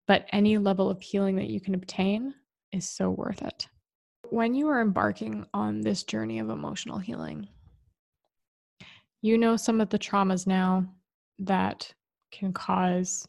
But 0.08 0.26
any 0.32 0.58
level 0.58 0.90
of 0.90 1.02
healing 1.02 1.36
that 1.36 1.50
you 1.50 1.60
can 1.60 1.76
obtain 1.76 2.34
is 2.72 2.90
so 2.90 3.10
worth 3.10 3.42
it. 3.42 3.68
When 4.30 4.56
you 4.56 4.68
are 4.70 4.82
embarking 4.82 5.46
on 5.54 5.82
this 5.82 6.04
journey 6.04 6.40
of 6.40 6.50
emotional 6.50 6.98
healing, 6.98 7.48
you 9.22 9.38
know 9.38 9.58
some 9.58 9.82
of 9.82 9.90
the 9.90 10.00
traumas 10.00 10.48
now 10.48 10.86
that 11.40 11.94
can 12.32 12.54
cause 12.54 13.26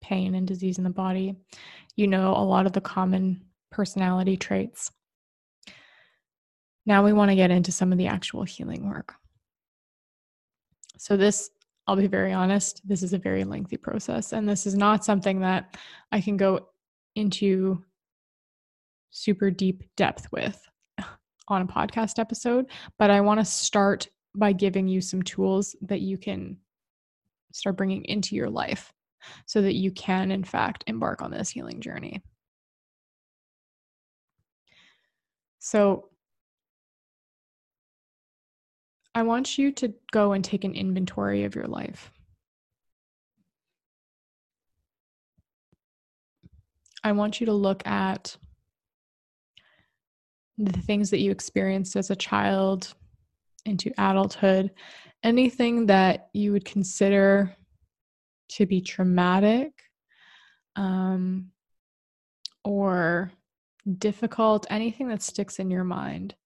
pain 0.00 0.34
and 0.34 0.46
disease 0.46 0.78
in 0.78 0.84
the 0.84 0.90
body. 0.90 1.36
You 1.96 2.06
know 2.06 2.32
a 2.32 2.44
lot 2.44 2.66
of 2.66 2.72
the 2.72 2.80
common 2.80 3.42
personality 3.70 4.36
traits. 4.36 4.90
Now 6.86 7.04
we 7.04 7.12
want 7.12 7.30
to 7.30 7.36
get 7.36 7.50
into 7.50 7.72
some 7.72 7.92
of 7.92 7.98
the 7.98 8.06
actual 8.06 8.44
healing 8.44 8.88
work. 8.88 9.14
So, 10.96 11.16
this 11.16 11.50
I'll 11.88 11.96
be 11.96 12.06
very 12.06 12.34
honest, 12.34 12.86
this 12.86 13.02
is 13.02 13.14
a 13.14 13.18
very 13.18 13.44
lengthy 13.44 13.78
process. 13.78 14.34
And 14.34 14.46
this 14.46 14.66
is 14.66 14.74
not 14.74 15.06
something 15.06 15.40
that 15.40 15.78
I 16.12 16.20
can 16.20 16.36
go 16.36 16.68
into 17.14 17.82
super 19.10 19.50
deep 19.50 19.82
depth 19.96 20.30
with 20.30 20.60
on 21.48 21.62
a 21.62 21.66
podcast 21.66 22.18
episode. 22.18 22.66
But 22.98 23.10
I 23.10 23.22
want 23.22 23.40
to 23.40 23.44
start 23.44 24.06
by 24.34 24.52
giving 24.52 24.86
you 24.86 25.00
some 25.00 25.22
tools 25.22 25.74
that 25.80 26.02
you 26.02 26.18
can 26.18 26.58
start 27.52 27.78
bringing 27.78 28.04
into 28.04 28.36
your 28.36 28.50
life 28.50 28.92
so 29.46 29.62
that 29.62 29.74
you 29.74 29.90
can, 29.90 30.30
in 30.30 30.44
fact, 30.44 30.84
embark 30.88 31.22
on 31.22 31.30
this 31.30 31.48
healing 31.48 31.80
journey. 31.80 32.22
So, 35.58 36.10
I 39.18 39.22
want 39.22 39.58
you 39.58 39.72
to 39.72 39.92
go 40.12 40.30
and 40.30 40.44
take 40.44 40.62
an 40.62 40.76
inventory 40.76 41.42
of 41.42 41.56
your 41.56 41.66
life. 41.66 42.12
I 47.02 47.10
want 47.10 47.40
you 47.40 47.46
to 47.46 47.52
look 47.52 47.84
at 47.84 48.36
the 50.56 50.70
things 50.70 51.10
that 51.10 51.18
you 51.18 51.32
experienced 51.32 51.96
as 51.96 52.10
a 52.10 52.16
child 52.16 52.94
into 53.64 53.90
adulthood, 53.98 54.70
anything 55.24 55.86
that 55.86 56.28
you 56.32 56.52
would 56.52 56.64
consider 56.64 57.56
to 58.50 58.66
be 58.66 58.80
traumatic 58.80 59.72
um, 60.76 61.50
or 62.62 63.32
difficult, 63.98 64.64
anything 64.70 65.08
that 65.08 65.22
sticks 65.22 65.58
in 65.58 65.72
your 65.72 65.82
mind. 65.82 66.36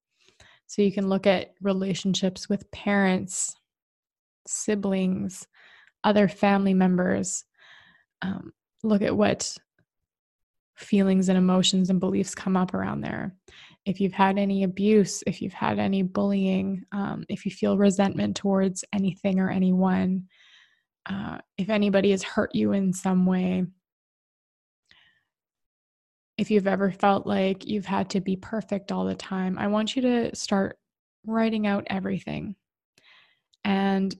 So 0.67 0.81
you 0.81 0.91
can 0.91 1.09
look 1.09 1.27
at 1.27 1.53
relationships 1.61 2.49
with 2.49 2.69
parents, 2.71 3.55
siblings, 4.47 5.47
other 6.03 6.27
family 6.27 6.73
members. 6.73 7.45
Um, 8.21 8.53
look 8.83 9.01
at 9.01 9.15
what 9.15 9.57
feelings 10.75 11.29
and 11.29 11.37
emotions 11.37 11.89
and 11.89 11.99
beliefs 11.99 12.35
come 12.35 12.57
up 12.57 12.73
around 12.73 13.01
there. 13.01 13.35
If 13.85 13.99
you've 13.99 14.13
had 14.13 14.37
any 14.37 14.63
abuse, 14.63 15.23
if 15.27 15.41
you've 15.41 15.53
had 15.53 15.77
any 15.77 16.03
bullying, 16.03 16.83
um, 16.91 17.25
if 17.29 17.45
you 17.45 17.51
feel 17.51 17.77
resentment 17.77 18.35
towards 18.35 18.83
anything 18.93 19.39
or 19.39 19.49
anyone, 19.49 20.27
uh, 21.05 21.39
if 21.57 21.69
anybody 21.69 22.11
has 22.11 22.23
hurt 22.23 22.55
you 22.55 22.71
in 22.71 22.93
some 22.93 23.25
way, 23.25 23.65
if 26.37 26.49
you've 26.49 26.67
ever 26.67 26.91
felt 26.91 27.27
like 27.27 27.65
you've 27.67 27.85
had 27.85 28.09
to 28.11 28.21
be 28.21 28.35
perfect 28.35 28.91
all 28.91 29.05
the 29.05 29.15
time, 29.15 29.57
I 29.57 29.67
want 29.67 29.95
you 29.95 30.01
to 30.03 30.35
start 30.35 30.77
writing 31.25 31.67
out 31.67 31.85
everything. 31.87 32.55
And 33.63 34.15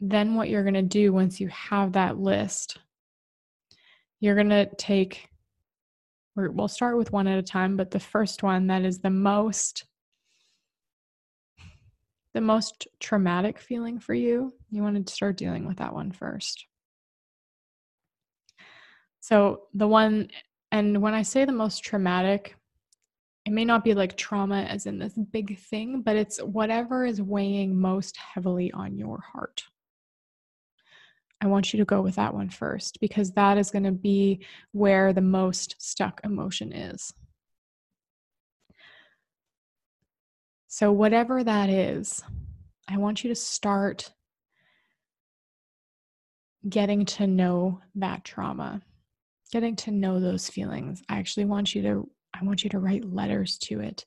then 0.00 0.34
what 0.34 0.48
you're 0.48 0.62
going 0.62 0.74
to 0.74 0.82
do 0.82 1.12
once 1.12 1.40
you 1.40 1.48
have 1.48 1.92
that 1.92 2.18
list, 2.18 2.78
you're 4.20 4.34
going 4.34 4.50
to 4.50 4.68
take, 4.76 5.28
we'll 6.36 6.68
start 6.68 6.96
with 6.96 7.12
one 7.12 7.26
at 7.26 7.38
a 7.38 7.42
time, 7.42 7.76
but 7.76 7.90
the 7.90 8.00
first 8.00 8.42
one 8.42 8.68
that 8.68 8.84
is 8.84 8.98
the 8.98 9.10
most 9.10 9.84
the 12.36 12.40
most 12.42 12.86
traumatic 13.00 13.58
feeling 13.58 13.98
for 13.98 14.12
you, 14.12 14.52
you 14.70 14.82
want 14.82 15.06
to 15.06 15.10
start 15.10 15.38
dealing 15.38 15.66
with 15.66 15.78
that 15.78 15.94
one 15.94 16.12
first. 16.12 16.66
So, 19.20 19.62
the 19.72 19.88
one 19.88 20.28
and 20.72 21.00
when 21.00 21.14
I 21.14 21.22
say 21.22 21.44
the 21.44 21.52
most 21.52 21.84
traumatic, 21.84 22.56
it 23.44 23.52
may 23.52 23.64
not 23.64 23.84
be 23.84 23.94
like 23.94 24.16
trauma 24.16 24.62
as 24.62 24.86
in 24.86 24.98
this 24.98 25.14
big 25.14 25.58
thing, 25.58 26.02
but 26.02 26.16
it's 26.16 26.38
whatever 26.38 27.04
is 27.04 27.22
weighing 27.22 27.78
most 27.78 28.16
heavily 28.16 28.72
on 28.72 28.96
your 28.96 29.20
heart. 29.20 29.64
I 31.40 31.46
want 31.46 31.72
you 31.72 31.78
to 31.78 31.84
go 31.84 32.00
with 32.00 32.16
that 32.16 32.34
one 32.34 32.48
first 32.48 32.98
because 33.00 33.32
that 33.32 33.58
is 33.58 33.70
going 33.70 33.84
to 33.84 33.92
be 33.92 34.44
where 34.72 35.12
the 35.12 35.20
most 35.20 35.76
stuck 35.78 36.20
emotion 36.24 36.72
is. 36.72 37.12
So, 40.66 40.90
whatever 40.92 41.44
that 41.44 41.70
is, 41.70 42.22
I 42.88 42.96
want 42.96 43.22
you 43.22 43.28
to 43.28 43.36
start 43.36 44.12
getting 46.68 47.04
to 47.04 47.26
know 47.26 47.80
that 47.94 48.24
trauma, 48.24 48.82
getting 49.52 49.76
to 49.76 49.90
know 49.90 50.20
those 50.20 50.48
feelings. 50.48 51.02
I 51.08 51.18
actually 51.18 51.46
want 51.46 51.74
you 51.74 51.82
to 51.82 52.10
I 52.38 52.44
want 52.44 52.64
you 52.64 52.70
to 52.70 52.78
write 52.78 53.04
letters 53.04 53.56
to 53.62 53.80
it. 53.80 54.04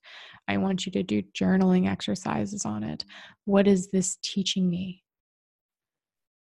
I 0.47 0.57
want 0.57 0.85
you 0.85 0.91
to 0.91 1.01
do 1.01 1.23
journaling 1.35 1.89
exercises 1.89 2.63
on 2.63 2.83
it. 2.83 3.03
What 3.45 3.67
is 3.67 3.89
this 3.89 4.17
teaching 4.21 4.69
me? 4.69 5.03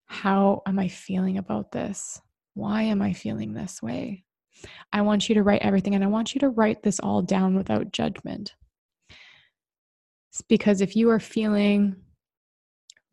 How 0.07 0.63
am 0.65 0.79
I 0.79 0.89
feeling 0.89 1.37
about 1.37 1.71
this? 1.71 2.19
Why 2.55 2.81
am 2.83 3.01
I 3.01 3.13
feeling 3.13 3.53
this 3.53 3.81
way? 3.81 4.25
I 4.91 5.01
want 5.01 5.29
you 5.29 5.35
to 5.35 5.43
write 5.43 5.61
everything 5.61 5.95
and 5.95 6.03
I 6.03 6.07
want 6.07 6.35
you 6.35 6.39
to 6.39 6.49
write 6.49 6.83
this 6.83 6.99
all 6.99 7.21
down 7.21 7.55
without 7.55 7.93
judgment. 7.93 8.53
Because 10.49 10.81
if 10.81 10.95
you 10.95 11.09
are 11.09 11.19
feeling 11.19 11.95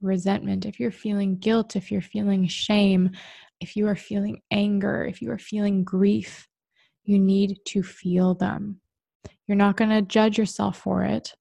resentment, 0.00 0.66
if 0.66 0.80
you're 0.80 0.90
feeling 0.90 1.38
guilt, 1.38 1.76
if 1.76 1.90
you're 1.90 2.00
feeling 2.00 2.46
shame, 2.46 3.10
if 3.60 3.76
you 3.76 3.86
are 3.88 3.96
feeling 3.96 4.40
anger, 4.50 5.04
if 5.04 5.20
you 5.20 5.30
are 5.30 5.38
feeling 5.38 5.84
grief, 5.84 6.48
you 7.04 7.18
need 7.18 7.58
to 7.66 7.82
feel 7.82 8.34
them. 8.34 8.80
You're 9.46 9.56
not 9.56 9.76
going 9.76 9.90
to 9.90 10.02
judge 10.02 10.38
yourself 10.38 10.78
for 10.78 11.02
it. 11.02 11.34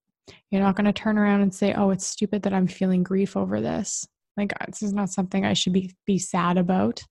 You're 0.50 0.62
not 0.62 0.76
going 0.76 0.86
to 0.86 0.94
turn 0.94 1.18
around 1.18 1.42
and 1.42 1.54
say, 1.54 1.74
"Oh, 1.74 1.90
it's 1.90 2.08
stupid 2.08 2.44
that 2.44 2.54
I'm 2.54 2.68
feeling 2.68 3.04
grief 3.04 3.36
over 3.36 3.62
this." 3.62 4.08
Like 4.38 4.54
uh, 4.54 4.66
this 4.68 4.84
is 4.84 4.94
not 4.94 5.10
something 5.10 5.46
I 5.46 5.54
should 5.54 5.74
be 5.74 5.94
be 6.06 6.18
sad 6.18 6.58
about. 6.58 7.04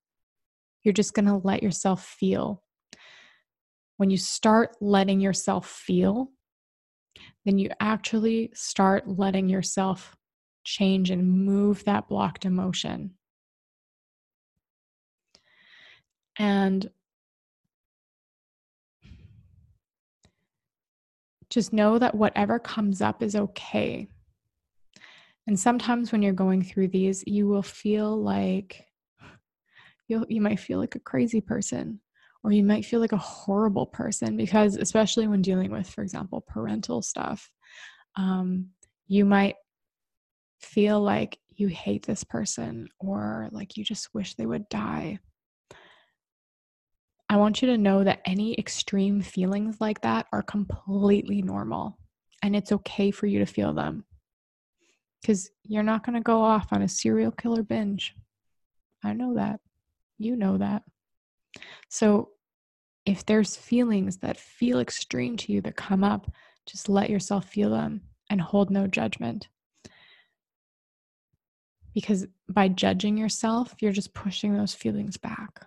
You're 0.83 0.95
just 0.95 1.15
going 1.15 1.27
to 1.27 1.41
let 1.43 1.63
yourself 1.63 2.05
feel. 2.05 2.63
When 3.97 4.11
you 4.11 4.17
start 4.17 4.77
letting 4.81 5.21
yourself 5.21 5.69
feel, 5.69 6.31
then 7.45 7.59
you 7.59 7.71
actually 7.81 8.51
start 8.55 9.09
letting 9.09 9.49
yourself 9.49 10.17
change 10.65 11.11
and 11.11 11.45
move 11.45 11.85
that 11.85 12.09
blocked 12.09 12.45
emotion. 12.45 13.16
And 16.39 16.91
just 21.49 21.73
know 21.73 21.99
that 21.99 22.15
whatever 22.15 22.59
comes 22.59 23.01
up 23.01 23.23
is 23.23 23.37
okay. 23.37 24.09
And 25.47 25.59
sometimes 25.59 26.11
when 26.11 26.23
you're 26.23 26.33
going 26.33 26.63
through 26.63 26.89
these, 26.89 27.23
you 27.27 27.47
will 27.47 27.63
feel 27.63 28.17
like 28.17 28.87
you 30.09 30.25
you 30.29 30.41
might 30.41 30.61
feel 30.61 30.79
like 30.79 30.95
a 30.95 31.01
crazy 31.01 31.41
person 31.41 32.01
or 32.45 32.53
you 32.53 32.63
might 32.63 32.85
feel 32.85 33.01
like 33.01 33.13
a 33.13 33.17
horrible 33.17 33.87
person 33.87 34.37
because 34.37 34.77
especially 34.77 35.27
when 35.27 35.43
dealing 35.43 35.71
with 35.71 35.89
for 35.89 36.03
example 36.03 36.45
parental 36.47 37.03
stuff 37.03 37.51
um, 38.17 38.69
you 39.09 39.25
might 39.25 39.57
feel 40.61 41.01
like 41.01 41.39
you 41.49 41.69
hate 41.69 42.07
this 42.07 42.25
person 42.25 42.89
or 42.99 43.49
like 43.51 43.77
you 43.77 43.85
just 43.85 44.15
wish 44.15 44.35
they 44.35 44.47
would 44.47 44.69
die 44.69 45.19
i 47.29 47.37
want 47.37 47.61
you 47.61 47.69
to 47.69 47.79
know 47.79 48.05
that 48.05 48.21
any 48.25 48.59
extreme 48.59 49.21
feelings 49.21 49.81
like 49.81 50.01
that 50.03 50.27
are 50.33 50.43
completely 50.43 51.43
normal 51.43 51.99
and 52.43 52.55
it's 52.55 52.73
okay 52.73 53.11
for 53.11 53.27
you 53.27 53.39
to 53.39 53.47
feel 53.47 53.73
them 53.73 54.05
because 55.21 55.51
you're 55.65 55.83
not 55.83 56.05
going 56.05 56.15
to 56.15 56.21
go 56.21 56.43
off 56.43 56.69
on 56.73 56.83
a 56.83 56.89
serial 56.89 57.33
killer 57.33 57.63
binge 57.63 58.15
i 59.05 59.13
know 59.13 59.35
that 59.35 59.61
you 60.19 60.37
know 60.37 60.57
that 60.59 60.83
so 61.89 62.31
if 63.07 63.25
there's 63.25 63.57
feelings 63.57 64.19
that 64.19 64.37
feel 64.37 64.81
extreme 64.81 65.37
to 65.37 65.53
you 65.53 65.61
that 65.63 65.77
come 65.77 66.03
up, 66.03 66.31
just 66.67 66.89
let 66.89 67.09
yourself 67.09 67.47
feel 67.47 67.71
them 67.71 68.03
and 68.29 68.41
hold 68.41 68.69
no 68.69 68.89
judgment. 68.89 69.49
Because 71.95 72.27
by 72.49 72.69
judging 72.69 73.17
yourself, 73.17 73.75
you're 73.81 73.93
just 73.93 74.13
pushing 74.13 74.55
those 74.55 74.75
feelings 74.75 75.17
back. 75.17 75.67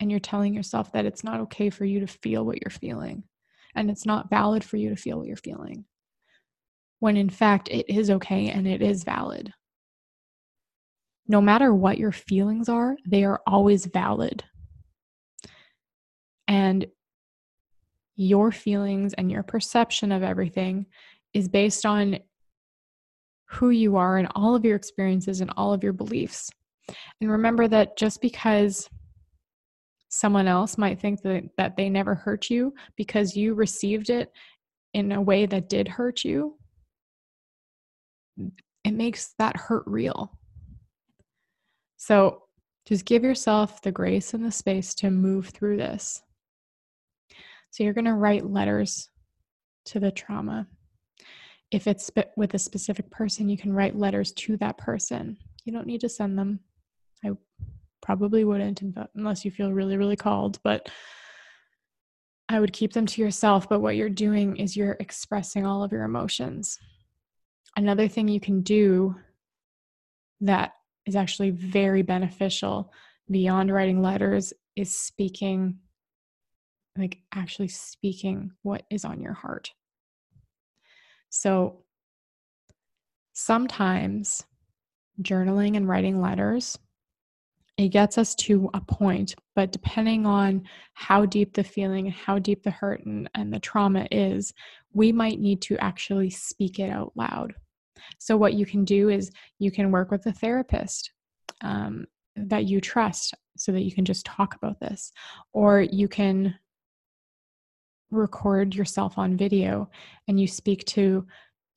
And 0.00 0.10
you're 0.10 0.20
telling 0.20 0.54
yourself 0.54 0.92
that 0.92 1.06
it's 1.06 1.24
not 1.24 1.40
okay 1.40 1.70
for 1.70 1.84
you 1.84 2.00
to 2.00 2.06
feel 2.06 2.44
what 2.44 2.60
you're 2.62 2.70
feeling. 2.70 3.24
And 3.74 3.90
it's 3.90 4.06
not 4.06 4.30
valid 4.30 4.64
for 4.64 4.76
you 4.76 4.90
to 4.90 4.96
feel 4.96 5.18
what 5.18 5.26
you're 5.26 5.36
feeling. 5.36 5.84
When 6.98 7.16
in 7.16 7.30
fact, 7.30 7.68
it 7.70 7.88
is 7.88 8.10
okay 8.10 8.48
and 8.48 8.66
it 8.66 8.82
is 8.82 9.04
valid. 9.04 9.52
No 11.28 11.40
matter 11.40 11.74
what 11.74 11.98
your 11.98 12.12
feelings 12.12 12.68
are, 12.68 12.96
they 13.06 13.24
are 13.24 13.40
always 13.46 13.86
valid 13.86 14.44
and 16.48 16.86
your 18.16 18.50
feelings 18.52 19.12
and 19.14 19.30
your 19.30 19.42
perception 19.42 20.12
of 20.12 20.22
everything 20.22 20.86
is 21.34 21.48
based 21.48 21.84
on 21.84 22.18
who 23.46 23.70
you 23.70 23.96
are 23.96 24.16
and 24.16 24.28
all 24.34 24.54
of 24.54 24.64
your 24.64 24.76
experiences 24.76 25.40
and 25.40 25.52
all 25.56 25.72
of 25.72 25.84
your 25.84 25.92
beliefs. 25.92 26.50
And 27.20 27.30
remember 27.30 27.68
that 27.68 27.96
just 27.96 28.20
because 28.20 28.88
someone 30.08 30.48
else 30.48 30.78
might 30.78 31.00
think 31.00 31.22
that, 31.22 31.44
that 31.56 31.76
they 31.76 31.88
never 31.88 32.14
hurt 32.14 32.50
you 32.50 32.72
because 32.96 33.36
you 33.36 33.54
received 33.54 34.10
it 34.10 34.30
in 34.94 35.12
a 35.12 35.20
way 35.20 35.46
that 35.46 35.68
did 35.68 35.88
hurt 35.88 36.24
you, 36.24 36.56
it 38.84 38.92
makes 38.92 39.34
that 39.38 39.56
hurt 39.56 39.84
real. 39.86 40.38
So 41.96 42.42
just 42.86 43.04
give 43.04 43.24
yourself 43.24 43.82
the 43.82 43.90
grace 43.90 44.32
and 44.32 44.44
the 44.44 44.52
space 44.52 44.94
to 44.96 45.10
move 45.10 45.48
through 45.48 45.76
this. 45.76 46.22
So 47.70 47.82
you're 47.82 47.94
going 47.94 48.04
to 48.04 48.14
write 48.14 48.48
letters 48.48 49.10
to 49.86 50.00
the 50.00 50.10
trauma. 50.10 50.66
If 51.70 51.86
it's 51.86 52.10
with 52.36 52.54
a 52.54 52.58
specific 52.58 53.10
person, 53.10 53.48
you 53.48 53.58
can 53.58 53.72
write 53.72 53.96
letters 53.96 54.32
to 54.32 54.56
that 54.58 54.78
person. 54.78 55.36
You 55.64 55.72
don't 55.72 55.86
need 55.86 56.00
to 56.02 56.08
send 56.08 56.38
them. 56.38 56.60
Probably 58.06 58.44
wouldn't 58.44 58.82
unless 59.16 59.44
you 59.44 59.50
feel 59.50 59.72
really, 59.72 59.96
really 59.96 60.14
called, 60.14 60.60
but 60.62 60.88
I 62.48 62.60
would 62.60 62.72
keep 62.72 62.92
them 62.92 63.04
to 63.04 63.20
yourself. 63.20 63.68
But 63.68 63.80
what 63.80 63.96
you're 63.96 64.08
doing 64.08 64.58
is 64.58 64.76
you're 64.76 64.96
expressing 65.00 65.66
all 65.66 65.82
of 65.82 65.90
your 65.90 66.04
emotions. 66.04 66.78
Another 67.76 68.06
thing 68.06 68.28
you 68.28 68.38
can 68.38 68.62
do 68.62 69.16
that 70.40 70.74
is 71.04 71.16
actually 71.16 71.50
very 71.50 72.02
beneficial 72.02 72.92
beyond 73.28 73.72
writing 73.72 74.00
letters 74.00 74.52
is 74.76 74.96
speaking 74.96 75.80
like 76.96 77.18
actually 77.34 77.66
speaking 77.66 78.52
what 78.62 78.84
is 78.88 79.04
on 79.04 79.20
your 79.20 79.34
heart. 79.34 79.72
So 81.28 81.82
sometimes 83.32 84.44
journaling 85.20 85.76
and 85.76 85.88
writing 85.88 86.20
letters 86.20 86.78
it 87.78 87.88
gets 87.88 88.16
us 88.16 88.34
to 88.34 88.70
a 88.74 88.80
point 88.80 89.34
but 89.54 89.70
depending 89.70 90.26
on 90.26 90.62
how 90.94 91.26
deep 91.26 91.52
the 91.54 91.64
feeling 91.64 92.06
how 92.06 92.38
deep 92.38 92.62
the 92.62 92.70
hurt 92.70 93.04
and, 93.04 93.28
and 93.34 93.52
the 93.52 93.60
trauma 93.60 94.06
is 94.10 94.52
we 94.96 95.12
might 95.12 95.38
need 95.38 95.60
to 95.60 95.76
actually 95.76 96.30
speak 96.30 96.78
it 96.78 96.90
out 96.90 97.12
loud. 97.14 97.54
So 98.18 98.36
what 98.36 98.54
you 98.54 98.64
can 98.64 98.84
do 98.84 99.10
is 99.10 99.30
you 99.58 99.70
can 99.70 99.92
work 99.92 100.10
with 100.10 100.24
a 100.24 100.32
therapist 100.32 101.12
um, 101.60 102.06
that 102.34 102.64
you 102.64 102.80
trust 102.80 103.34
so 103.58 103.72
that 103.72 103.82
you 103.82 103.92
can 103.92 104.06
just 104.06 104.24
talk 104.24 104.54
about 104.54 104.80
this. 104.80 105.12
Or 105.52 105.82
you 105.82 106.08
can 106.08 106.54
record 108.10 108.74
yourself 108.74 109.18
on 109.18 109.36
video 109.36 109.90
and 110.28 110.40
you 110.40 110.46
speak 110.46 110.82
to 110.86 111.26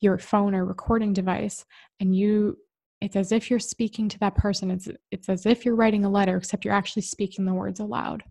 your 0.00 0.16
phone 0.16 0.54
or 0.54 0.64
recording 0.64 1.12
device 1.12 1.66
and 2.00 2.16
you 2.16 2.56
it's 3.00 3.16
as 3.16 3.32
if 3.32 3.48
you're 3.48 3.58
speaking 3.58 4.08
to 4.10 4.18
that 4.18 4.34
person. 4.34 4.70
It's 4.70 4.88
it's 5.10 5.28
as 5.28 5.46
if 5.46 5.64
you're 5.64 5.76
writing 5.76 6.04
a 6.04 6.10
letter 6.10 6.36
except 6.36 6.64
you're 6.64 6.74
actually 6.74 7.02
speaking 7.02 7.44
the 7.44 7.54
words 7.54 7.80
aloud. 7.80 8.22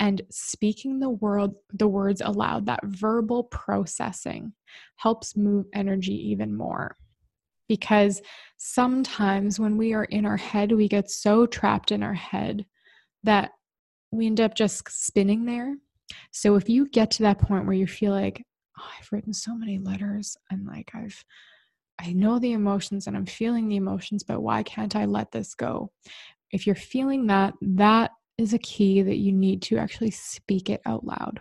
And 0.00 0.22
speaking 0.30 0.98
the 0.98 1.10
word 1.10 1.52
the 1.72 1.88
words 1.88 2.20
aloud 2.20 2.66
that 2.66 2.84
verbal 2.84 3.44
processing 3.44 4.52
helps 4.96 5.36
move 5.36 5.66
energy 5.72 6.30
even 6.30 6.56
more. 6.56 6.96
Because 7.68 8.22
sometimes 8.56 9.60
when 9.60 9.76
we 9.76 9.92
are 9.92 10.04
in 10.04 10.24
our 10.26 10.36
head 10.36 10.72
we 10.72 10.88
get 10.88 11.10
so 11.10 11.46
trapped 11.46 11.92
in 11.92 12.02
our 12.02 12.14
head 12.14 12.66
that 13.22 13.52
we 14.10 14.26
end 14.26 14.40
up 14.40 14.54
just 14.54 14.88
spinning 14.88 15.44
there. 15.44 15.76
So 16.32 16.56
if 16.56 16.68
you 16.68 16.88
get 16.88 17.10
to 17.12 17.22
that 17.24 17.38
point 17.38 17.66
where 17.66 17.74
you 17.74 17.86
feel 17.86 18.12
like, 18.12 18.42
oh, 18.78 18.88
I've 18.98 19.12
written 19.12 19.34
so 19.34 19.54
many 19.54 19.78
letters 19.78 20.36
and 20.50 20.66
like 20.66 20.90
I've 20.94 21.22
I 21.98 22.12
know 22.12 22.38
the 22.38 22.52
emotions 22.52 23.06
and 23.06 23.16
I'm 23.16 23.26
feeling 23.26 23.68
the 23.68 23.76
emotions, 23.76 24.22
but 24.22 24.40
why 24.40 24.62
can't 24.62 24.94
I 24.94 25.04
let 25.04 25.32
this 25.32 25.54
go? 25.54 25.90
If 26.50 26.66
you're 26.66 26.76
feeling 26.76 27.26
that, 27.26 27.54
that 27.60 28.12
is 28.38 28.54
a 28.54 28.58
key 28.58 29.02
that 29.02 29.16
you 29.16 29.32
need 29.32 29.62
to 29.62 29.78
actually 29.78 30.12
speak 30.12 30.70
it 30.70 30.80
out 30.86 31.04
loud. 31.04 31.40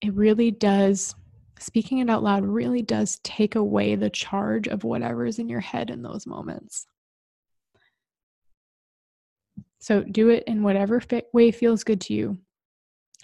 It 0.00 0.14
really 0.14 0.52
does, 0.52 1.16
speaking 1.58 1.98
it 1.98 2.08
out 2.08 2.22
loud 2.22 2.44
really 2.44 2.82
does 2.82 3.18
take 3.24 3.56
away 3.56 3.96
the 3.96 4.10
charge 4.10 4.68
of 4.68 4.84
whatever 4.84 5.26
is 5.26 5.40
in 5.40 5.48
your 5.48 5.60
head 5.60 5.90
in 5.90 6.02
those 6.02 6.26
moments. 6.26 6.86
So 9.80 10.02
do 10.02 10.28
it 10.28 10.44
in 10.46 10.62
whatever 10.62 11.02
way 11.32 11.50
feels 11.50 11.82
good 11.82 12.00
to 12.02 12.14
you, 12.14 12.38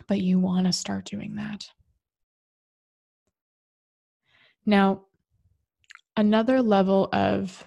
but 0.08 0.20
you 0.20 0.40
want 0.40 0.66
to 0.66 0.72
start 0.72 1.04
doing 1.04 1.36
that. 1.36 1.68
Now, 4.66 5.02
another 6.16 6.62
level 6.62 7.08
of 7.12 7.66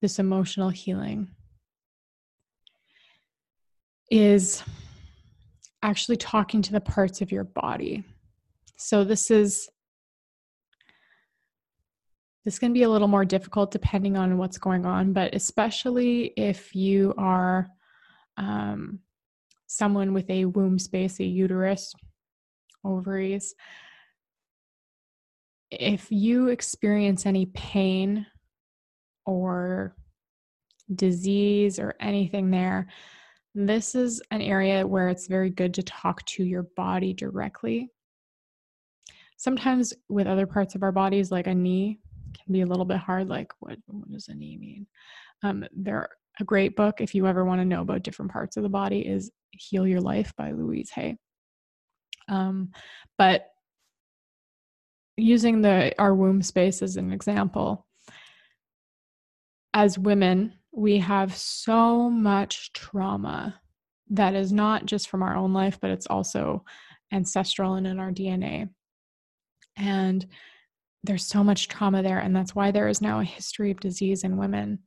this 0.00 0.18
emotional 0.18 0.68
healing 0.68 1.28
is 4.10 4.62
actually 5.82 6.16
talking 6.16 6.62
to 6.62 6.72
the 6.72 6.80
parts 6.80 7.20
of 7.20 7.32
your 7.32 7.44
body. 7.44 8.04
So 8.76 9.04
this 9.04 9.30
is 9.30 9.68
this 12.44 12.58
can 12.58 12.72
be 12.72 12.82
a 12.82 12.90
little 12.90 13.08
more 13.08 13.24
difficult 13.24 13.70
depending 13.70 14.16
on 14.16 14.36
what's 14.36 14.58
going 14.58 14.84
on, 14.84 15.12
but 15.12 15.32
especially 15.34 16.32
if 16.36 16.74
you 16.74 17.14
are 17.16 17.68
um, 18.36 18.98
someone 19.68 20.12
with 20.12 20.28
a 20.28 20.46
womb 20.46 20.78
space, 20.78 21.20
a 21.20 21.24
uterus, 21.24 21.94
ovaries, 22.84 23.54
if 25.72 26.06
you 26.10 26.48
experience 26.48 27.24
any 27.24 27.46
pain 27.46 28.26
or 29.24 29.96
disease 30.94 31.78
or 31.78 31.94
anything 31.98 32.50
there, 32.50 32.88
this 33.54 33.94
is 33.94 34.22
an 34.30 34.42
area 34.42 34.86
where 34.86 35.08
it's 35.08 35.26
very 35.26 35.50
good 35.50 35.72
to 35.74 35.82
talk 35.82 36.24
to 36.26 36.44
your 36.44 36.64
body 36.76 37.14
directly. 37.14 37.90
Sometimes 39.38 39.94
with 40.08 40.26
other 40.26 40.46
parts 40.46 40.74
of 40.74 40.82
our 40.82 40.92
bodies, 40.92 41.30
like 41.30 41.46
a 41.46 41.54
knee, 41.54 41.98
can 42.34 42.52
be 42.52 42.60
a 42.60 42.66
little 42.66 42.84
bit 42.84 42.98
hard. 42.98 43.28
Like, 43.28 43.52
what, 43.60 43.78
what 43.86 44.10
does 44.10 44.28
a 44.28 44.34
knee 44.34 44.56
mean? 44.58 44.86
Um, 45.42 45.64
there, 45.74 46.08
a 46.38 46.44
great 46.44 46.76
book, 46.76 47.00
if 47.00 47.14
you 47.14 47.26
ever 47.26 47.44
want 47.44 47.60
to 47.60 47.64
know 47.64 47.80
about 47.80 48.02
different 48.02 48.30
parts 48.30 48.56
of 48.56 48.62
the 48.62 48.68
body, 48.68 49.00
is 49.00 49.30
Heal 49.50 49.86
Your 49.86 50.00
Life 50.00 50.32
by 50.36 50.52
Louise 50.52 50.90
Hay. 50.90 51.16
Um, 52.28 52.70
but 53.18 53.51
using 55.16 55.62
the 55.62 55.94
our 55.98 56.14
womb 56.14 56.42
space 56.42 56.82
as 56.82 56.96
an 56.96 57.12
example, 57.12 57.86
as 59.74 59.98
women, 59.98 60.54
we 60.72 60.98
have 60.98 61.36
so 61.36 62.08
much 62.08 62.72
trauma 62.72 63.60
that 64.10 64.34
is 64.34 64.52
not 64.52 64.86
just 64.86 65.08
from 65.08 65.22
our 65.22 65.36
own 65.36 65.52
life, 65.52 65.78
but 65.80 65.90
it's 65.90 66.06
also 66.06 66.64
ancestral 67.12 67.74
and 67.74 67.86
in 67.86 67.98
our 67.98 68.10
DNA. 68.10 68.68
And 69.76 70.26
there's 71.04 71.26
so 71.26 71.42
much 71.42 71.68
trauma 71.68 72.02
there. 72.02 72.18
And 72.18 72.34
that's 72.34 72.54
why 72.54 72.70
there 72.70 72.88
is 72.88 73.00
now 73.00 73.20
a 73.20 73.24
history 73.24 73.70
of 73.70 73.80
disease 73.80 74.24
in 74.24 74.36
women. 74.36 74.78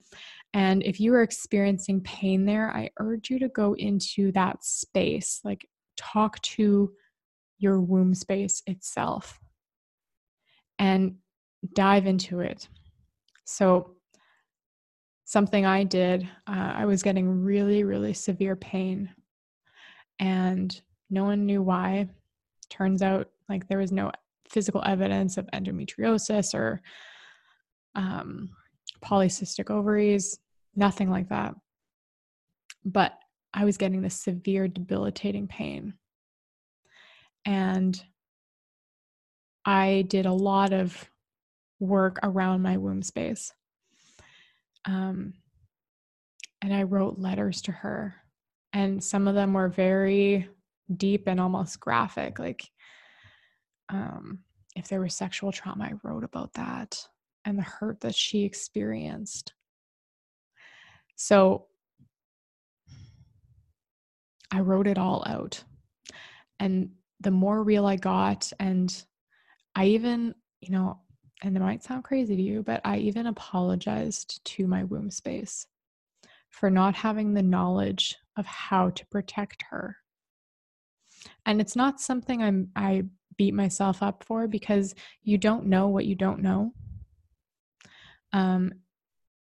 And 0.53 0.83
if 0.83 0.99
you 0.99 1.13
are 1.15 1.23
experiencing 1.23 2.01
pain 2.01 2.45
there, 2.45 2.71
I 2.71 2.89
urge 2.99 3.29
you 3.29 3.39
to 3.39 3.49
go 3.49 3.73
into 3.73 4.31
that 4.33 4.63
space, 4.63 5.41
like 5.43 5.67
talk 5.97 6.39
to 6.41 6.93
your 7.57 7.81
womb 7.81 8.13
space 8.13 8.61
itself 8.65 9.39
and 10.79 11.15
dive 11.73 12.05
into 12.05 12.39
it. 12.39 12.67
So, 13.45 13.91
something 15.25 15.65
I 15.65 15.83
did, 15.83 16.23
uh, 16.47 16.73
I 16.75 16.85
was 16.85 17.01
getting 17.01 17.43
really, 17.43 17.83
really 17.83 18.13
severe 18.13 18.55
pain, 18.55 19.09
and 20.19 20.79
no 21.09 21.23
one 21.23 21.45
knew 21.45 21.61
why. 21.61 22.09
Turns 22.69 23.01
out, 23.01 23.29
like, 23.49 23.67
there 23.67 23.79
was 23.79 23.91
no 23.91 24.11
physical 24.49 24.83
evidence 24.85 25.37
of 25.37 25.47
endometriosis 25.53 26.53
or 26.53 26.81
um, 27.95 28.49
polycystic 29.03 29.69
ovaries, 29.69 30.39
nothing 30.75 31.09
like 31.09 31.29
that. 31.29 31.55
But 32.83 33.13
I 33.53 33.65
was 33.65 33.77
getting 33.77 34.01
this 34.01 34.15
severe, 34.21 34.67
debilitating 34.67 35.47
pain. 35.47 35.93
And 37.45 38.01
I 39.65 40.05
did 40.07 40.25
a 40.25 40.33
lot 40.33 40.73
of 40.73 41.09
work 41.79 42.19
around 42.23 42.61
my 42.61 42.77
womb 42.77 43.01
space. 43.01 43.51
Um, 44.85 45.33
and 46.61 46.73
I 46.73 46.83
wrote 46.83 47.19
letters 47.19 47.61
to 47.63 47.71
her, 47.71 48.15
and 48.73 49.03
some 49.03 49.27
of 49.27 49.35
them 49.35 49.53
were 49.53 49.69
very 49.69 50.47
deep 50.95 51.27
and 51.27 51.39
almost 51.39 51.79
graphic. 51.79 52.39
Like, 52.39 52.69
um, 53.89 54.39
if 54.75 54.87
there 54.87 55.01
was 55.01 55.15
sexual 55.15 55.51
trauma, 55.51 55.85
I 55.85 55.93
wrote 56.03 56.23
about 56.23 56.53
that 56.53 57.07
and 57.45 57.57
the 57.57 57.63
hurt 57.63 58.01
that 58.01 58.15
she 58.15 58.43
experienced. 58.43 59.53
So 61.15 61.67
I 64.51 64.59
wrote 64.59 64.87
it 64.87 64.97
all 64.97 65.23
out. 65.27 65.63
And 66.59 66.91
the 67.19 67.31
more 67.31 67.63
real 67.63 67.85
I 67.85 67.95
got, 67.95 68.51
and 68.59 69.05
I 69.75 69.85
even, 69.85 70.33
you 70.61 70.71
know, 70.71 70.99
and 71.41 71.55
it 71.55 71.59
might 71.59 71.83
sound 71.83 72.03
crazy 72.03 72.35
to 72.35 72.41
you, 72.41 72.63
but 72.63 72.81
I 72.85 72.97
even 72.97 73.27
apologized 73.27 74.43
to 74.45 74.67
my 74.67 74.83
womb 74.85 75.11
space 75.11 75.67
for 76.49 76.69
not 76.69 76.95
having 76.95 77.33
the 77.33 77.43
knowledge 77.43 78.15
of 78.37 78.45
how 78.45 78.89
to 78.91 79.05
protect 79.07 79.63
her. 79.69 79.97
And 81.45 81.59
it's 81.59 81.75
not 81.75 81.99
something 81.99 82.41
I'm 82.41 82.69
I 82.75 83.03
beat 83.37 83.53
myself 83.53 84.01
up 84.01 84.23
for 84.23 84.47
because 84.47 84.95
you 85.23 85.37
don't 85.37 85.65
know 85.65 85.89
what 85.89 86.05
you 86.05 86.15
don't 86.15 86.41
know. 86.41 86.71
Um 88.31 88.73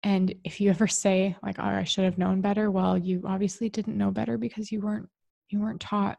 and 0.03 0.35
if 0.45 0.61
you 0.61 0.71
ever 0.71 0.87
say 0.89 1.37
like 1.43 1.59
oh 1.59 1.65
I 1.65 1.85
should 1.85 2.05
have 2.05 2.19
known 2.19 2.41
better, 2.41 2.71
well 2.71 2.99
you 2.99 3.23
obviously 3.25 3.69
didn't 3.69 3.99
know 3.99 4.11
better 4.11 4.37
because 4.37 4.73
you 4.73 4.81
weren't 4.81 5.09
you 5.49 5.61
weren't 5.61 5.81
taught. 5.81 6.19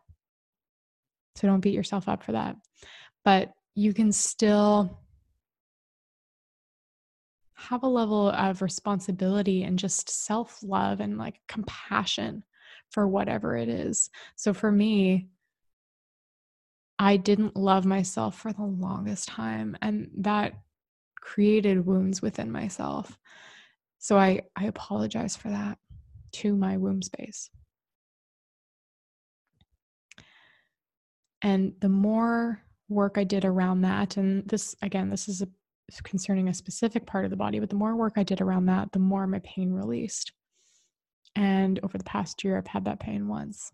So 1.35 1.47
don't 1.47 1.61
beat 1.61 1.73
yourself 1.73 2.07
up 2.07 2.23
for 2.23 2.31
that. 2.31 2.55
But 3.25 3.51
you 3.79 3.93
can 3.93 4.11
still 4.11 4.99
have 7.53 7.83
a 7.83 7.87
level 7.87 8.29
of 8.29 8.61
responsibility 8.61 9.63
and 9.63 9.79
just 9.79 10.09
self 10.09 10.61
love 10.61 10.99
and 10.99 11.17
like 11.17 11.39
compassion 11.47 12.43
for 12.89 13.07
whatever 13.07 13.55
it 13.55 13.69
is. 13.69 14.09
So 14.35 14.53
for 14.53 14.69
me, 14.69 15.29
I 16.97 17.15
didn't 17.15 17.55
love 17.55 17.85
myself 17.85 18.37
for 18.37 18.51
the 18.51 18.63
longest 18.63 19.29
time, 19.29 19.77
and 19.81 20.09
that 20.17 20.55
created 21.21 21.85
wounds 21.85 22.21
within 22.21 22.51
myself. 22.51 23.17
So 23.97 24.17
I, 24.17 24.41
I 24.57 24.65
apologize 24.65 25.37
for 25.37 25.47
that 25.51 25.77
to 26.33 26.53
my 26.53 26.75
womb 26.75 27.01
space. 27.01 27.49
And 31.41 31.75
the 31.79 31.87
more 31.87 32.61
work 32.89 33.17
I 33.17 33.23
did 33.23 33.45
around 33.45 33.81
that, 33.81 34.17
and 34.17 34.47
this 34.47 34.75
again, 34.81 35.09
this 35.09 35.29
is 35.29 35.41
a 35.41 35.47
concerning 36.03 36.49
a 36.49 36.53
specific 36.53 37.05
part 37.05 37.25
of 37.25 37.31
the 37.31 37.37
body, 37.37 37.59
but 37.59 37.69
the 37.69 37.75
more 37.75 37.95
work 37.95 38.13
I 38.15 38.23
did 38.23 38.41
around 38.41 38.65
that, 38.67 38.91
the 38.91 38.99
more 38.99 39.25
my 39.27 39.39
pain 39.39 39.71
released. 39.71 40.31
And 41.35 41.79
over 41.83 41.97
the 41.97 42.03
past 42.03 42.43
year, 42.43 42.57
I've 42.57 42.67
had 42.67 42.85
that 42.85 42.99
pain 42.99 43.27
once. 43.27 43.71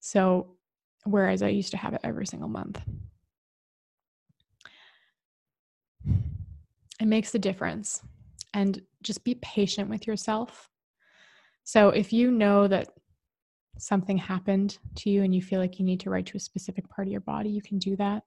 So, 0.00 0.56
whereas 1.04 1.42
I 1.42 1.48
used 1.48 1.72
to 1.72 1.76
have 1.76 1.94
it 1.94 2.00
every 2.04 2.26
single 2.26 2.48
month, 2.48 2.80
it 7.00 7.06
makes 7.06 7.34
a 7.34 7.38
difference. 7.38 8.02
And 8.54 8.80
just 9.02 9.22
be 9.22 9.34
patient 9.36 9.90
with 9.90 10.06
yourself. 10.06 10.68
So, 11.64 11.90
if 11.90 12.12
you 12.12 12.30
know 12.30 12.68
that 12.68 12.88
something 13.78 14.16
happened 14.16 14.78
to 14.96 15.10
you 15.10 15.22
and 15.22 15.34
you 15.34 15.42
feel 15.42 15.60
like 15.60 15.78
you 15.78 15.84
need 15.84 16.00
to 16.00 16.10
write 16.10 16.26
to 16.26 16.36
a 16.36 16.40
specific 16.40 16.88
part 16.88 17.08
of 17.08 17.12
your 17.12 17.20
body, 17.20 17.50
you 17.50 17.62
can 17.62 17.78
do 17.78 17.96
that. 17.96 18.22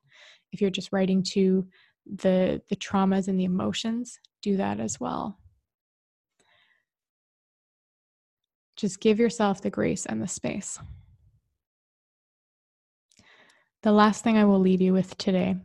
If 0.51 0.61
you're 0.61 0.69
just 0.69 0.91
writing 0.91 1.23
to 1.31 1.67
the 2.05 2.61
the 2.69 2.75
traumas 2.75 3.27
and 3.27 3.39
the 3.39 3.45
emotions, 3.45 4.19
do 4.41 4.57
that 4.57 4.79
as 4.79 4.99
well. 4.99 5.37
Just 8.75 8.99
give 8.99 9.19
yourself 9.19 9.61
the 9.61 9.69
grace 9.69 10.05
and 10.05 10.21
the 10.21 10.27
space. 10.27 10.79
The 13.83 13.91
last 13.91 14.23
thing 14.23 14.37
I 14.37 14.45
will 14.45 14.59
leave 14.59 14.81
you 14.81 14.93
with 14.93 15.17
today 15.17 15.55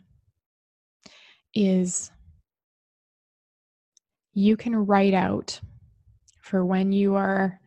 is 1.55 2.11
you 4.33 4.57
can 4.57 4.75
write 4.75 5.15
out 5.15 5.61
for 6.41 6.65
when 6.65 6.93
you 6.93 7.15
are 7.15 7.61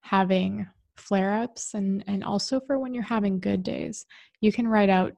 having 0.00 0.68
flare 1.10 1.42
ups 1.42 1.74
and, 1.74 2.04
and 2.06 2.22
also 2.22 2.60
for 2.60 2.78
when 2.78 2.94
you're 2.94 3.02
having 3.02 3.40
good 3.40 3.64
days. 3.64 4.06
You 4.40 4.52
can 4.52 4.68
write 4.68 4.88
out 4.88 5.12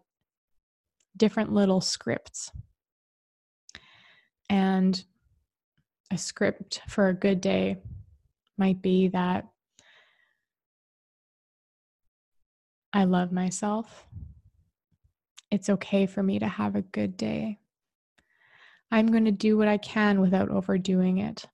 different 1.19 1.53
little 1.53 1.83
scripts. 1.83 2.51
And 4.49 5.05
a 6.11 6.17
script 6.17 6.81
for 6.89 7.09
a 7.09 7.15
good 7.15 7.43
day 7.43 7.77
might 8.57 8.81
be 8.81 9.09
that 9.09 9.45
I 12.95 13.05
love 13.05 13.31
myself. 13.31 14.07
It's 15.51 15.69
okay 15.69 16.07
for 16.07 16.23
me 16.23 16.39
to 16.39 16.49
have 16.49 16.75
a 16.75 16.81
good 16.81 17.19
day. 17.19 17.59
I'm 18.91 19.09
going 19.09 19.27
to 19.27 19.31
do 19.31 19.59
what 19.59 19.69
I 19.69 19.77
can 19.77 20.23
without 20.23 20.49
overdoing 20.49 21.19
it. 21.19 21.45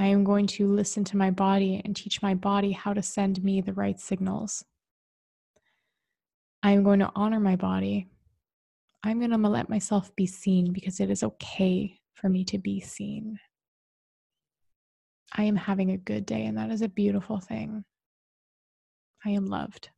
I 0.00 0.06
am 0.06 0.24
going 0.24 0.48
to 0.48 0.66
listen 0.66 1.04
to 1.04 1.16
my 1.16 1.30
body 1.30 1.80
and 1.84 1.94
teach 1.94 2.22
my 2.22 2.34
body 2.34 2.72
how 2.72 2.92
to 2.92 3.02
send 3.02 3.44
me 3.44 3.60
the 3.60 3.74
right 3.74 4.00
signals. 4.00 4.64
I 6.62 6.72
am 6.72 6.82
going 6.82 7.00
to 7.00 7.12
honor 7.14 7.38
my 7.38 7.54
body. 7.54 8.08
I'm 9.04 9.18
going 9.18 9.30
to 9.30 9.36
let 9.36 9.68
myself 9.68 10.14
be 10.16 10.26
seen 10.26 10.72
because 10.72 10.98
it 10.98 11.10
is 11.10 11.22
okay 11.22 12.00
for 12.14 12.28
me 12.28 12.44
to 12.46 12.58
be 12.58 12.80
seen 12.80 13.38
I 15.32 15.44
am 15.44 15.56
having 15.56 15.90
a 15.90 15.96
good 15.96 16.26
day, 16.26 16.44
and 16.46 16.58
that 16.58 16.70
is 16.70 16.82
a 16.82 16.88
beautiful 16.88 17.38
thing. 17.38 17.84
I 19.24 19.30
am 19.30 19.46
loved. 19.46 19.90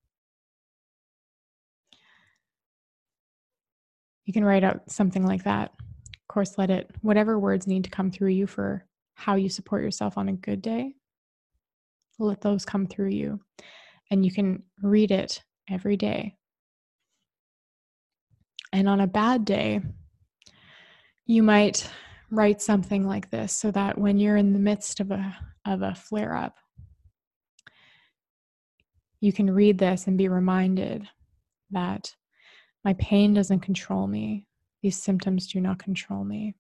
You 4.25 4.33
can 4.33 4.45
write 4.45 4.65
out 4.65 4.91
something 4.91 5.27
like 5.27 5.45
that. 5.45 5.73
Of 5.81 6.29
course, 6.29 6.59
let 6.59 6.71
it, 6.71 6.91
whatever 7.01 7.39
words 7.39 7.67
need 7.67 7.85
to 7.85 7.91
come 7.91 8.11
through 8.11 8.31
you 8.31 8.47
for 8.47 8.85
how 9.23 9.37
you 9.37 9.49
support 9.49 9.85
yourself 9.85 10.19
on 10.19 10.29
a 10.29 10.33
good 10.33 10.61
day, 10.61 10.95
let 12.19 12.41
those 12.41 12.65
come 12.65 12.87
through 12.87 13.11
you. 13.11 13.41
And 14.11 14.25
you 14.25 14.33
can 14.33 14.65
read 14.83 15.13
it 15.13 15.43
every 15.71 15.97
day. 15.97 16.37
And 18.73 18.89
on 18.89 19.01
a 19.01 19.07
bad 19.07 19.45
day, 19.45 19.81
you 21.25 21.43
might 21.43 21.89
write 22.31 22.61
something 22.61 23.07
like 23.07 23.31
this 23.31 23.53
so 23.53 23.71
that 23.71 23.97
when 23.97 24.19
you're 24.19 24.37
in 24.37 24.53
the 24.53 24.59
midst 24.59 24.99
of 24.99 25.11
a 25.11 25.37
of 25.67 25.83
a 25.83 25.95
flare 25.95 26.35
up 26.35 26.57
you 29.21 29.33
can 29.33 29.49
read 29.49 29.79
this 29.79 30.07
and 30.07 30.19
be 30.19 30.29
reminded 30.29 31.07
that 31.71 32.13
my 32.85 32.95
pain 32.95 33.35
doesn't 33.35 33.61
control 33.61 34.07
me 34.07 34.47
these 34.83 35.01
symptoms 35.01 35.47
do 35.47 35.61
not 35.61 35.79
control 35.79 36.25
me 36.25 36.55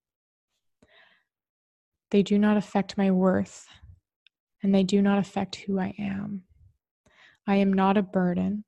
they 2.12 2.22
do 2.22 2.38
not 2.38 2.56
affect 2.56 2.96
my 2.96 3.10
worth 3.10 3.66
and 4.62 4.72
they 4.72 4.84
do 4.84 5.02
not 5.02 5.18
affect 5.18 5.56
who 5.56 5.80
I 5.80 5.92
am 5.98 6.44
I 7.48 7.56
am 7.56 7.72
not 7.72 7.96
a 7.96 8.02
burden 8.02 8.64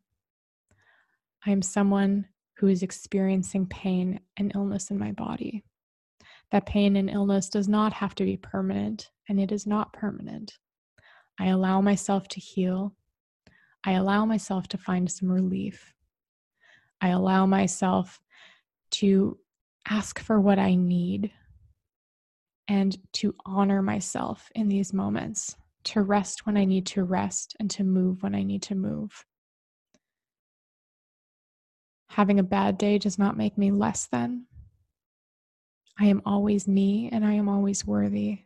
I 1.47 1.53
am 1.53 1.63
someone 1.63 2.27
who 2.57 2.67
is 2.67 2.83
experiencing 2.83 3.67
pain 3.67 4.19
and 4.37 4.51
illness 4.55 4.91
in 4.91 4.99
my 4.99 5.13
body 5.13 5.63
that 6.55 6.67
pain 6.67 6.95
and 6.95 7.11
illness 7.11 7.49
does 7.49 7.69
not 7.69 7.93
have 7.93 8.15
to 8.15 8.25
be 8.25 8.37
permanent, 8.37 9.11
and 9.29 9.41
it 9.41 9.51
is 9.51 9.67
not 9.67 9.93
permanent. 9.93 10.53
I 11.39 11.47
allow 11.47 11.81
myself 11.81 12.29
to 12.29 12.41
heal. 12.41 12.95
I 13.85 13.93
allow 13.95 14.25
myself 14.25 14.69
to 14.69 14.79
find 14.79 15.11
some 15.11 15.33
relief. 15.33 15.93
I 17.01 17.09
allow 17.09 17.45
myself 17.45 18.21
to 18.93 19.37
ask 19.89 20.21
for 20.21 20.41
what 20.41 20.61
I 20.61 20.77
need 20.77 21.33
and 22.69 22.97
to 23.15 23.35
honor 23.45 23.83
myself 23.83 24.51
in 24.55 24.69
these 24.69 24.93
moments, 24.93 25.57
to 25.85 26.03
rest 26.03 26.47
when 26.47 26.57
I 26.57 26.65
need 26.65 26.87
to 26.87 27.05
rest 27.05 27.55
and 27.61 27.71
to 27.73 27.85
move 27.85 28.23
when 28.23 28.35
I 28.35 28.43
need 28.43 28.63
to 28.63 28.75
move. 28.75 29.25
Having 32.09 32.39
a 32.39 32.45
bad 32.45 32.79
day 32.79 32.99
does 32.99 33.19
not 33.19 33.37
make 33.37 33.59
me 33.59 33.71
less 33.71 34.07
than. 34.07 34.47
I 35.99 36.07
am 36.07 36.23
always 36.25 36.67
me 36.67 37.09
and 37.13 37.25
I 37.25 37.33
am 37.33 37.49
always 37.49 37.87
worthy 37.87 38.41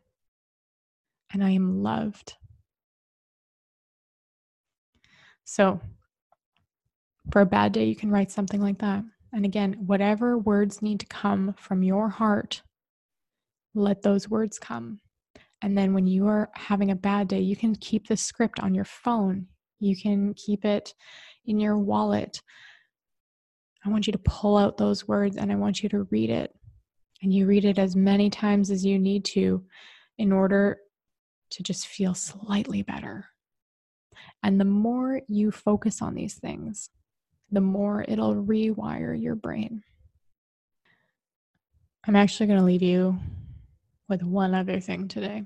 and 1.32 1.44
I 1.44 1.50
am 1.50 1.82
loved. 1.82 2.34
So, 5.44 5.80
for 7.30 7.40
a 7.40 7.46
bad 7.46 7.72
day, 7.72 7.84
you 7.84 7.96
can 7.96 8.10
write 8.10 8.30
something 8.30 8.60
like 8.60 8.78
that. 8.78 9.04
And 9.32 9.44
again, 9.44 9.74
whatever 9.86 10.38
words 10.38 10.80
need 10.80 11.00
to 11.00 11.06
come 11.06 11.54
from 11.58 11.82
your 11.82 12.08
heart, 12.08 12.62
let 13.78 14.02
those 14.02 14.28
words 14.28 14.58
come. 14.58 15.00
And 15.62 15.76
then 15.76 15.94
when 15.94 16.06
you 16.06 16.26
are 16.26 16.50
having 16.54 16.90
a 16.90 16.96
bad 16.96 17.28
day, 17.28 17.40
you 17.40 17.56
can 17.56 17.74
keep 17.74 18.06
the 18.06 18.16
script 18.16 18.60
on 18.60 18.74
your 18.74 18.84
phone, 18.84 19.46
you 19.80 19.96
can 19.96 20.34
keep 20.34 20.64
it 20.64 20.94
in 21.46 21.58
your 21.58 21.78
wallet. 21.78 22.42
I 23.84 23.90
want 23.90 24.06
you 24.06 24.12
to 24.12 24.18
pull 24.18 24.56
out 24.56 24.76
those 24.76 25.06
words 25.06 25.36
and 25.36 25.52
I 25.52 25.54
want 25.54 25.82
you 25.82 25.88
to 25.90 26.08
read 26.10 26.30
it 26.30 26.52
and 27.22 27.32
you 27.32 27.46
read 27.46 27.64
it 27.64 27.78
as 27.78 27.96
many 27.96 28.28
times 28.28 28.70
as 28.70 28.84
you 28.84 28.98
need 28.98 29.24
to 29.26 29.64
in 30.18 30.32
order 30.32 30.78
to 31.50 31.62
just 31.62 31.86
feel 31.86 32.14
slightly 32.14 32.82
better. 32.82 33.26
And 34.42 34.60
the 34.60 34.64
more 34.64 35.22
you 35.28 35.50
focus 35.50 36.02
on 36.02 36.14
these 36.14 36.34
things, 36.34 36.90
the 37.50 37.60
more 37.60 38.04
it'll 38.06 38.34
rewire 38.34 39.20
your 39.20 39.34
brain. 39.34 39.82
I'm 42.06 42.16
actually 42.16 42.46
going 42.46 42.58
to 42.58 42.64
leave 42.64 42.82
you 42.82 43.18
with 44.08 44.22
one 44.22 44.54
other 44.54 44.80
thing 44.80 45.08
today, 45.08 45.42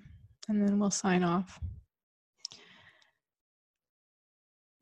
and 0.48 0.66
then 0.66 0.78
we'll 0.78 0.90
sign 0.90 1.24
off. 1.24 1.58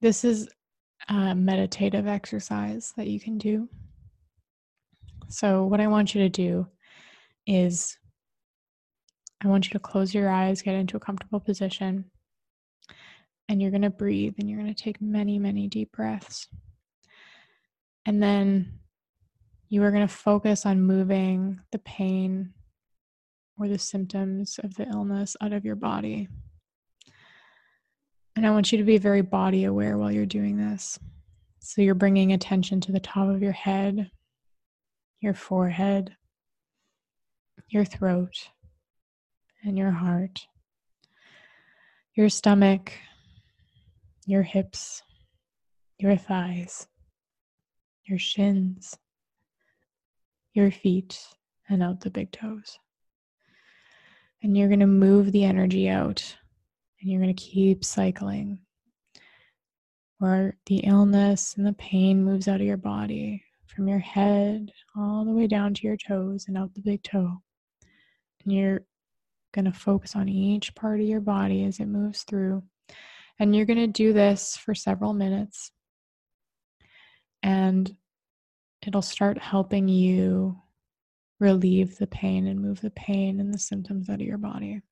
This 0.01 0.25
is 0.25 0.49
a 1.09 1.35
meditative 1.35 2.07
exercise 2.07 2.93
that 2.97 3.07
you 3.07 3.21
can 3.21 3.39
do. 3.39 3.69
So, 5.29 5.65
what 5.65 5.81
I 5.81 5.87
want 5.87 6.15
you 6.15 6.23
to 6.23 6.29
do 6.29 6.67
is 7.47 7.97
I 9.43 9.49
want 9.49 9.67
you 9.67 9.73
to 9.73 9.79
close 9.79 10.15
your 10.15 10.29
eyes, 10.29 10.63
get 10.63 10.75
into 10.75 10.97
a 10.97 11.01
comfortable 11.01 11.41
position, 11.41 12.05
and 13.49 13.61
you're 13.61 13.71
going 13.71 13.83
to 13.83 13.91
breathe 13.91 14.35
and 14.39 14.49
you're 14.49 14.61
going 14.61 14.73
to 14.73 14.83
take 14.83 15.01
many, 15.01 15.39
many 15.39 15.67
deep 15.67 15.93
breaths. 15.93 16.47
And 18.07 18.23
then 18.23 18.81
you 19.69 19.83
are 19.83 19.91
going 19.91 20.07
to 20.07 20.13
focus 20.13 20.67
on 20.67 20.83
moving 20.83 21.61
the 21.73 21.79
pain 21.79 22.53
or 23.61 23.69
the 23.69 23.79
symptoms 23.79 24.59
of 24.65 24.75
the 24.75 24.89
illness 24.89 25.37
out 25.41 25.53
of 25.53 25.65
your 25.65 25.77
body. 25.77 26.29
And 28.35 28.47
I 28.47 28.51
want 28.51 28.73
you 28.73 28.79
to 28.79 28.85
be 28.85 28.97
very 28.97 29.21
body 29.21 29.65
aware 29.65 29.99
while 29.99 30.11
you're 30.11 30.25
doing 30.25 30.57
this. 30.57 30.99
So 31.59 31.83
you're 31.83 31.95
bringing 31.95 32.33
attention 32.33 32.81
to 32.83 32.93
the 32.93 33.01
top 33.01 33.29
of 33.29 33.43
your 33.43 33.53
head, 33.53 34.11
your 35.21 35.35
forehead, 35.35 36.17
your 37.69 37.85
throat 37.85 38.49
and 39.63 39.77
your 39.77 39.91
heart, 39.91 40.47
your 42.15 42.31
stomach, 42.31 42.93
your 44.27 44.43
hips, 44.43 45.03
your 45.99 46.17
thighs, 46.17 46.89
your 48.05 48.19
shins, 48.19 48.97
your 50.55 50.71
feet, 50.71 51.21
and 51.69 51.83
out 51.83 52.01
the 52.01 52.11
big 52.11 52.33
toes. 52.33 52.79
And 54.43 54.57
you're 54.57 54.69
going 54.69 54.81
to 54.81 54.87
move 54.87 55.33
the 55.33 55.45
energy 55.45 55.89
out 55.89 56.37
and 57.01 57.11
you're 57.11 57.21
going 57.21 57.35
to 57.35 57.43
keep 57.43 57.85
cycling 57.85 58.61
where 60.19 60.57
the 60.67 60.79
illness 60.79 61.55
and 61.57 61.67
the 61.67 61.73
pain 61.73 62.23
moves 62.23 62.47
out 62.47 62.61
of 62.61 62.67
your 62.67 62.77
body 62.77 63.43
from 63.67 63.89
your 63.89 63.99
head 63.99 64.71
all 64.97 65.25
the 65.25 65.33
way 65.33 65.47
down 65.47 65.73
to 65.73 65.87
your 65.87 65.97
toes 65.97 66.45
and 66.47 66.59
out 66.59 66.75
the 66.75 66.83
big 66.83 67.03
toe. 67.03 67.39
And 68.45 68.53
you're 68.53 68.83
going 69.53 69.65
to 69.65 69.73
focus 69.73 70.15
on 70.15 70.29
each 70.29 70.75
part 70.75 71.01
of 71.01 71.07
your 71.07 71.21
body 71.21 71.65
as 71.65 71.81
it 71.81 71.87
moves 71.87 72.23
through. 72.23 72.63
And 73.39 73.57
you're 73.57 73.67
going 73.67 73.79
to 73.79 73.87
do 73.87 74.13
this 74.13 74.57
for 74.57 74.75
several 74.75 75.15
minutes. 75.15 75.73
And 77.43 77.97
it'll 78.87 79.03
start 79.03 79.39
helping 79.39 79.89
you 79.89 80.59
relieve 81.41 81.97
the 81.97 82.07
pain 82.07 82.47
and 82.47 82.61
move 82.61 82.81
the 82.81 82.91
pain 82.91 83.41
and 83.41 83.53
the 83.53 83.59
symptoms 83.59 84.09
out 84.09 84.21
of 84.21 84.27
your 84.27 84.39
body. 84.39 84.83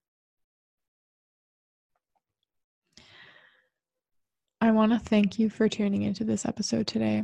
I 4.61 4.73
want 4.73 4.93
to 4.93 4.99
thank 4.99 5.39
you 5.39 5.51
for 5.51 5.69
tuning 5.69 6.03
into 6.03 6.25
this 6.25 6.45
episode 6.45 6.89
today. 6.89 7.23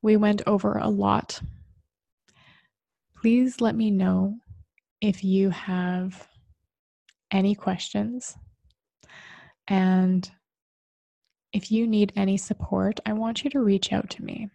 We 0.00 0.16
went 0.16 0.42
over 0.48 0.78
a 0.78 0.88
lot. 0.88 1.40
Please 3.20 3.60
let 3.60 3.76
me 3.76 3.92
know 3.92 4.38
if 5.00 5.22
you 5.22 5.50
have 5.50 6.26
any 7.30 7.54
questions 7.54 8.36
and 9.68 10.28
if 11.52 11.70
you 11.70 11.86
need 11.86 12.12
any 12.16 12.36
support, 12.36 12.98
I 13.06 13.12
want 13.12 13.44
you 13.44 13.50
to 13.50 13.60
reach 13.60 13.92
out 13.92 14.10
to 14.10 14.24
me. 14.24 14.48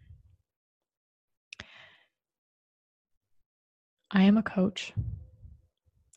I 4.11 4.23
am 4.23 4.37
a 4.37 4.43
coach 4.43 4.93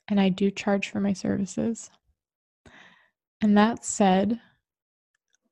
and 0.08 0.20
I 0.20 0.28
do 0.28 0.50
charge 0.50 0.90
for 0.90 1.00
my 1.00 1.12
services. 1.12 1.90
And 3.40 3.56
that 3.56 3.84
said, 3.84 4.40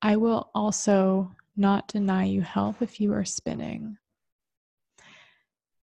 I 0.03 0.17
will 0.17 0.51
also 0.55 1.33
not 1.57 1.89
deny 1.89 2.25
you 2.25 2.43
help 2.43 2.83
if 2.83 3.01
you 3.01 3.13
are 3.13 3.25
spinning 3.25 3.99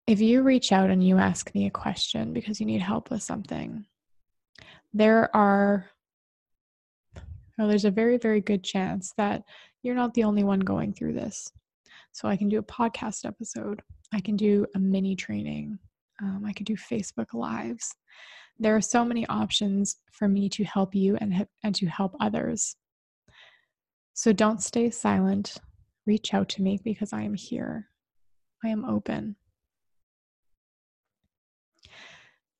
if 0.08 0.22
you 0.22 0.40
reach 0.40 0.72
out 0.72 0.88
and 0.88 1.06
you 1.06 1.18
ask 1.18 1.54
me 1.54 1.66
a 1.66 1.70
question 1.70 2.32
because 2.32 2.58
you 2.58 2.64
need 2.64 2.80
help 2.80 3.10
with 3.10 3.22
something, 3.22 3.84
there 4.94 5.34
are, 5.36 5.84
well, 7.58 7.68
there's 7.68 7.84
a 7.84 7.90
very, 7.90 8.16
very 8.16 8.40
good 8.40 8.64
chance 8.64 9.12
that 9.18 9.42
you're 9.82 9.94
not 9.94 10.14
the 10.14 10.24
only 10.24 10.44
one 10.44 10.60
going 10.60 10.94
through 10.94 11.12
this. 11.12 11.52
So 12.12 12.26
I 12.26 12.38
can 12.38 12.48
do 12.48 12.58
a 12.58 12.62
podcast 12.62 13.26
episode, 13.26 13.82
I 14.10 14.20
can 14.20 14.34
do 14.34 14.64
a 14.74 14.78
mini 14.78 15.14
training, 15.14 15.78
um, 16.22 16.44
I 16.46 16.52
could 16.52 16.66
do 16.66 16.76
Facebook 16.76 17.32
Lives. 17.32 17.94
There 18.58 18.74
are 18.74 18.80
so 18.80 19.04
many 19.04 19.26
options 19.28 19.96
for 20.10 20.28
me 20.28 20.48
to 20.50 20.64
help 20.64 20.94
you 20.94 21.16
and, 21.20 21.46
and 21.62 21.74
to 21.76 21.86
help 21.86 22.14
others. 22.20 22.76
So 24.14 24.32
don't 24.32 24.62
stay 24.62 24.90
silent. 24.90 25.56
Reach 26.06 26.34
out 26.34 26.48
to 26.50 26.62
me 26.62 26.80
because 26.82 27.12
I 27.12 27.22
am 27.22 27.34
here. 27.34 27.88
I 28.64 28.68
am 28.68 28.84
open. 28.84 29.36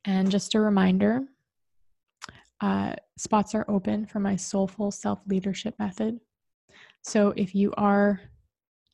And 0.05 0.31
just 0.31 0.55
a 0.55 0.61
reminder 0.61 1.23
uh, 2.61 2.95
spots 3.17 3.55
are 3.55 3.65
open 3.69 4.07
for 4.07 4.21
my 4.21 4.37
soulful 4.37 4.91
self 4.91 5.21
leadership 5.27 5.75
method. 5.79 6.19
So 7.03 7.33
if 7.37 7.55
you 7.55 7.73
are 7.77 8.21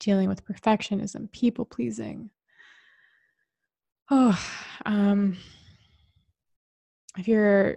dealing 0.00 0.28
with 0.28 0.44
perfectionism, 0.44 1.32
people 1.32 1.64
pleasing, 1.64 2.30
oh, 4.10 4.38
um, 4.86 5.36
if 7.18 7.28
you're 7.28 7.76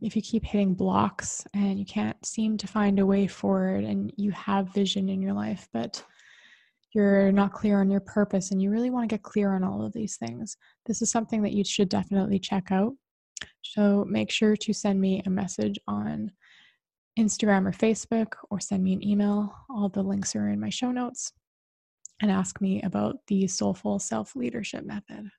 if 0.00 0.14
you 0.14 0.22
keep 0.22 0.44
hitting 0.44 0.72
blocks 0.72 1.44
and 1.52 1.76
you 1.76 1.84
can't 1.84 2.24
seem 2.24 2.56
to 2.56 2.68
find 2.68 3.00
a 3.00 3.06
way 3.06 3.26
forward 3.26 3.82
and 3.82 4.12
you 4.16 4.30
have 4.30 4.72
vision 4.72 5.08
in 5.08 5.20
your 5.20 5.32
life 5.32 5.68
but 5.72 6.04
you're 6.94 7.32
not 7.32 7.52
clear 7.52 7.80
on 7.80 7.90
your 7.90 8.00
purpose 8.00 8.52
and 8.52 8.62
you 8.62 8.70
really 8.70 8.90
want 8.90 9.02
to 9.02 9.12
get 9.12 9.24
clear 9.24 9.52
on 9.52 9.64
all 9.64 9.84
of 9.84 9.92
these 9.92 10.16
things 10.16 10.56
this 10.86 11.02
is 11.02 11.10
something 11.10 11.42
that 11.42 11.54
you 11.54 11.64
should 11.64 11.88
definitely 11.88 12.38
check 12.38 12.70
out 12.70 12.92
so 13.62 14.04
make 14.08 14.30
sure 14.30 14.56
to 14.56 14.72
send 14.72 15.00
me 15.00 15.22
a 15.26 15.30
message 15.30 15.76
on 15.88 16.30
Instagram 17.18 17.66
or 17.66 17.72
Facebook 17.72 18.34
or 18.50 18.60
send 18.60 18.82
me 18.82 18.92
an 18.92 19.06
email. 19.06 19.54
All 19.68 19.88
the 19.88 20.02
links 20.02 20.34
are 20.36 20.48
in 20.48 20.60
my 20.60 20.70
show 20.70 20.90
notes 20.90 21.32
and 22.22 22.30
ask 22.30 22.60
me 22.60 22.82
about 22.82 23.16
the 23.26 23.46
soulful 23.46 23.98
self 23.98 24.36
leadership 24.36 24.84
method. 24.84 25.30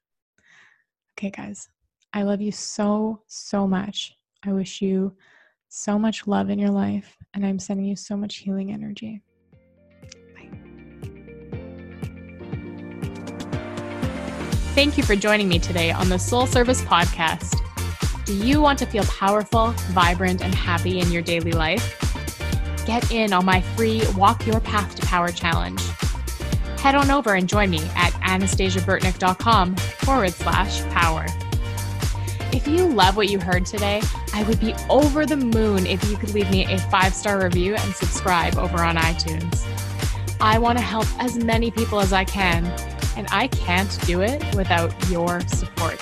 Okay, 1.17 1.29
guys, 1.29 1.69
I 2.13 2.23
love 2.23 2.41
you 2.41 2.51
so, 2.51 3.21
so 3.27 3.67
much. 3.67 4.13
I 4.43 4.53
wish 4.53 4.81
you 4.81 5.15
so 5.69 5.97
much 5.99 6.27
love 6.27 6.49
in 6.49 6.59
your 6.59 6.71
life, 6.71 7.17
and 7.33 7.45
I'm 7.45 7.59
sending 7.59 7.85
you 7.85 7.95
so 7.95 8.17
much 8.17 8.37
healing 8.37 8.71
energy. 8.71 9.21
Bye. 10.35 10.49
Thank 14.73 14.97
you 14.97 15.03
for 15.03 15.15
joining 15.15 15.47
me 15.47 15.59
today 15.59 15.91
on 15.91 16.09
the 16.09 16.17
Soul 16.17 16.47
Service 16.47 16.81
Podcast. 16.81 17.57
Do 18.25 18.35
you 18.35 18.61
want 18.61 18.79
to 18.79 18.85
feel 18.85 19.03
powerful, 19.03 19.71
vibrant, 19.91 20.41
and 20.41 20.53
happy 20.55 20.99
in 20.99 21.11
your 21.11 21.21
daily 21.21 21.51
life? 21.51 21.97
Get 22.85 23.11
in 23.11 23.31
on 23.31 23.45
my 23.45 23.61
free 23.61 24.01
Walk 24.15 24.45
Your 24.47 24.59
Path 24.59 24.95
to 24.95 25.05
Power 25.05 25.29
challenge. 25.29 25.81
Head 26.79 26.95
on 26.95 27.11
over 27.11 27.35
and 27.35 27.47
join 27.47 27.69
me 27.69 27.81
at 27.95 28.10
anastasiaburtnick.com 28.39 29.75
forward 29.75 30.33
slash 30.33 30.83
power. 30.89 31.25
If 32.53 32.67
you 32.67 32.85
love 32.85 33.15
what 33.15 33.29
you 33.29 33.39
heard 33.39 33.65
today, 33.65 34.01
I 34.33 34.43
would 34.43 34.59
be 34.59 34.73
over 34.89 35.25
the 35.25 35.37
moon 35.37 35.85
if 35.85 36.03
you 36.09 36.17
could 36.17 36.33
leave 36.33 36.49
me 36.51 36.65
a 36.65 36.77
five 36.77 37.13
star 37.13 37.43
review 37.43 37.75
and 37.75 37.95
subscribe 37.95 38.57
over 38.57 38.79
on 38.79 38.97
iTunes. 38.97 39.65
I 40.41 40.59
want 40.59 40.77
to 40.77 40.83
help 40.83 41.07
as 41.19 41.37
many 41.37 41.71
people 41.71 41.99
as 41.99 42.13
I 42.13 42.25
can, 42.25 42.65
and 43.15 43.27
I 43.31 43.47
can't 43.47 43.97
do 44.05 44.21
it 44.21 44.43
without 44.55 44.91
your 45.09 45.39
support. 45.41 45.99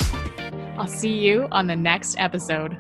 I'll 0.78 0.88
see 0.88 1.18
you 1.18 1.48
on 1.52 1.68
the 1.68 1.76
next 1.76 2.16
episode. 2.20 2.78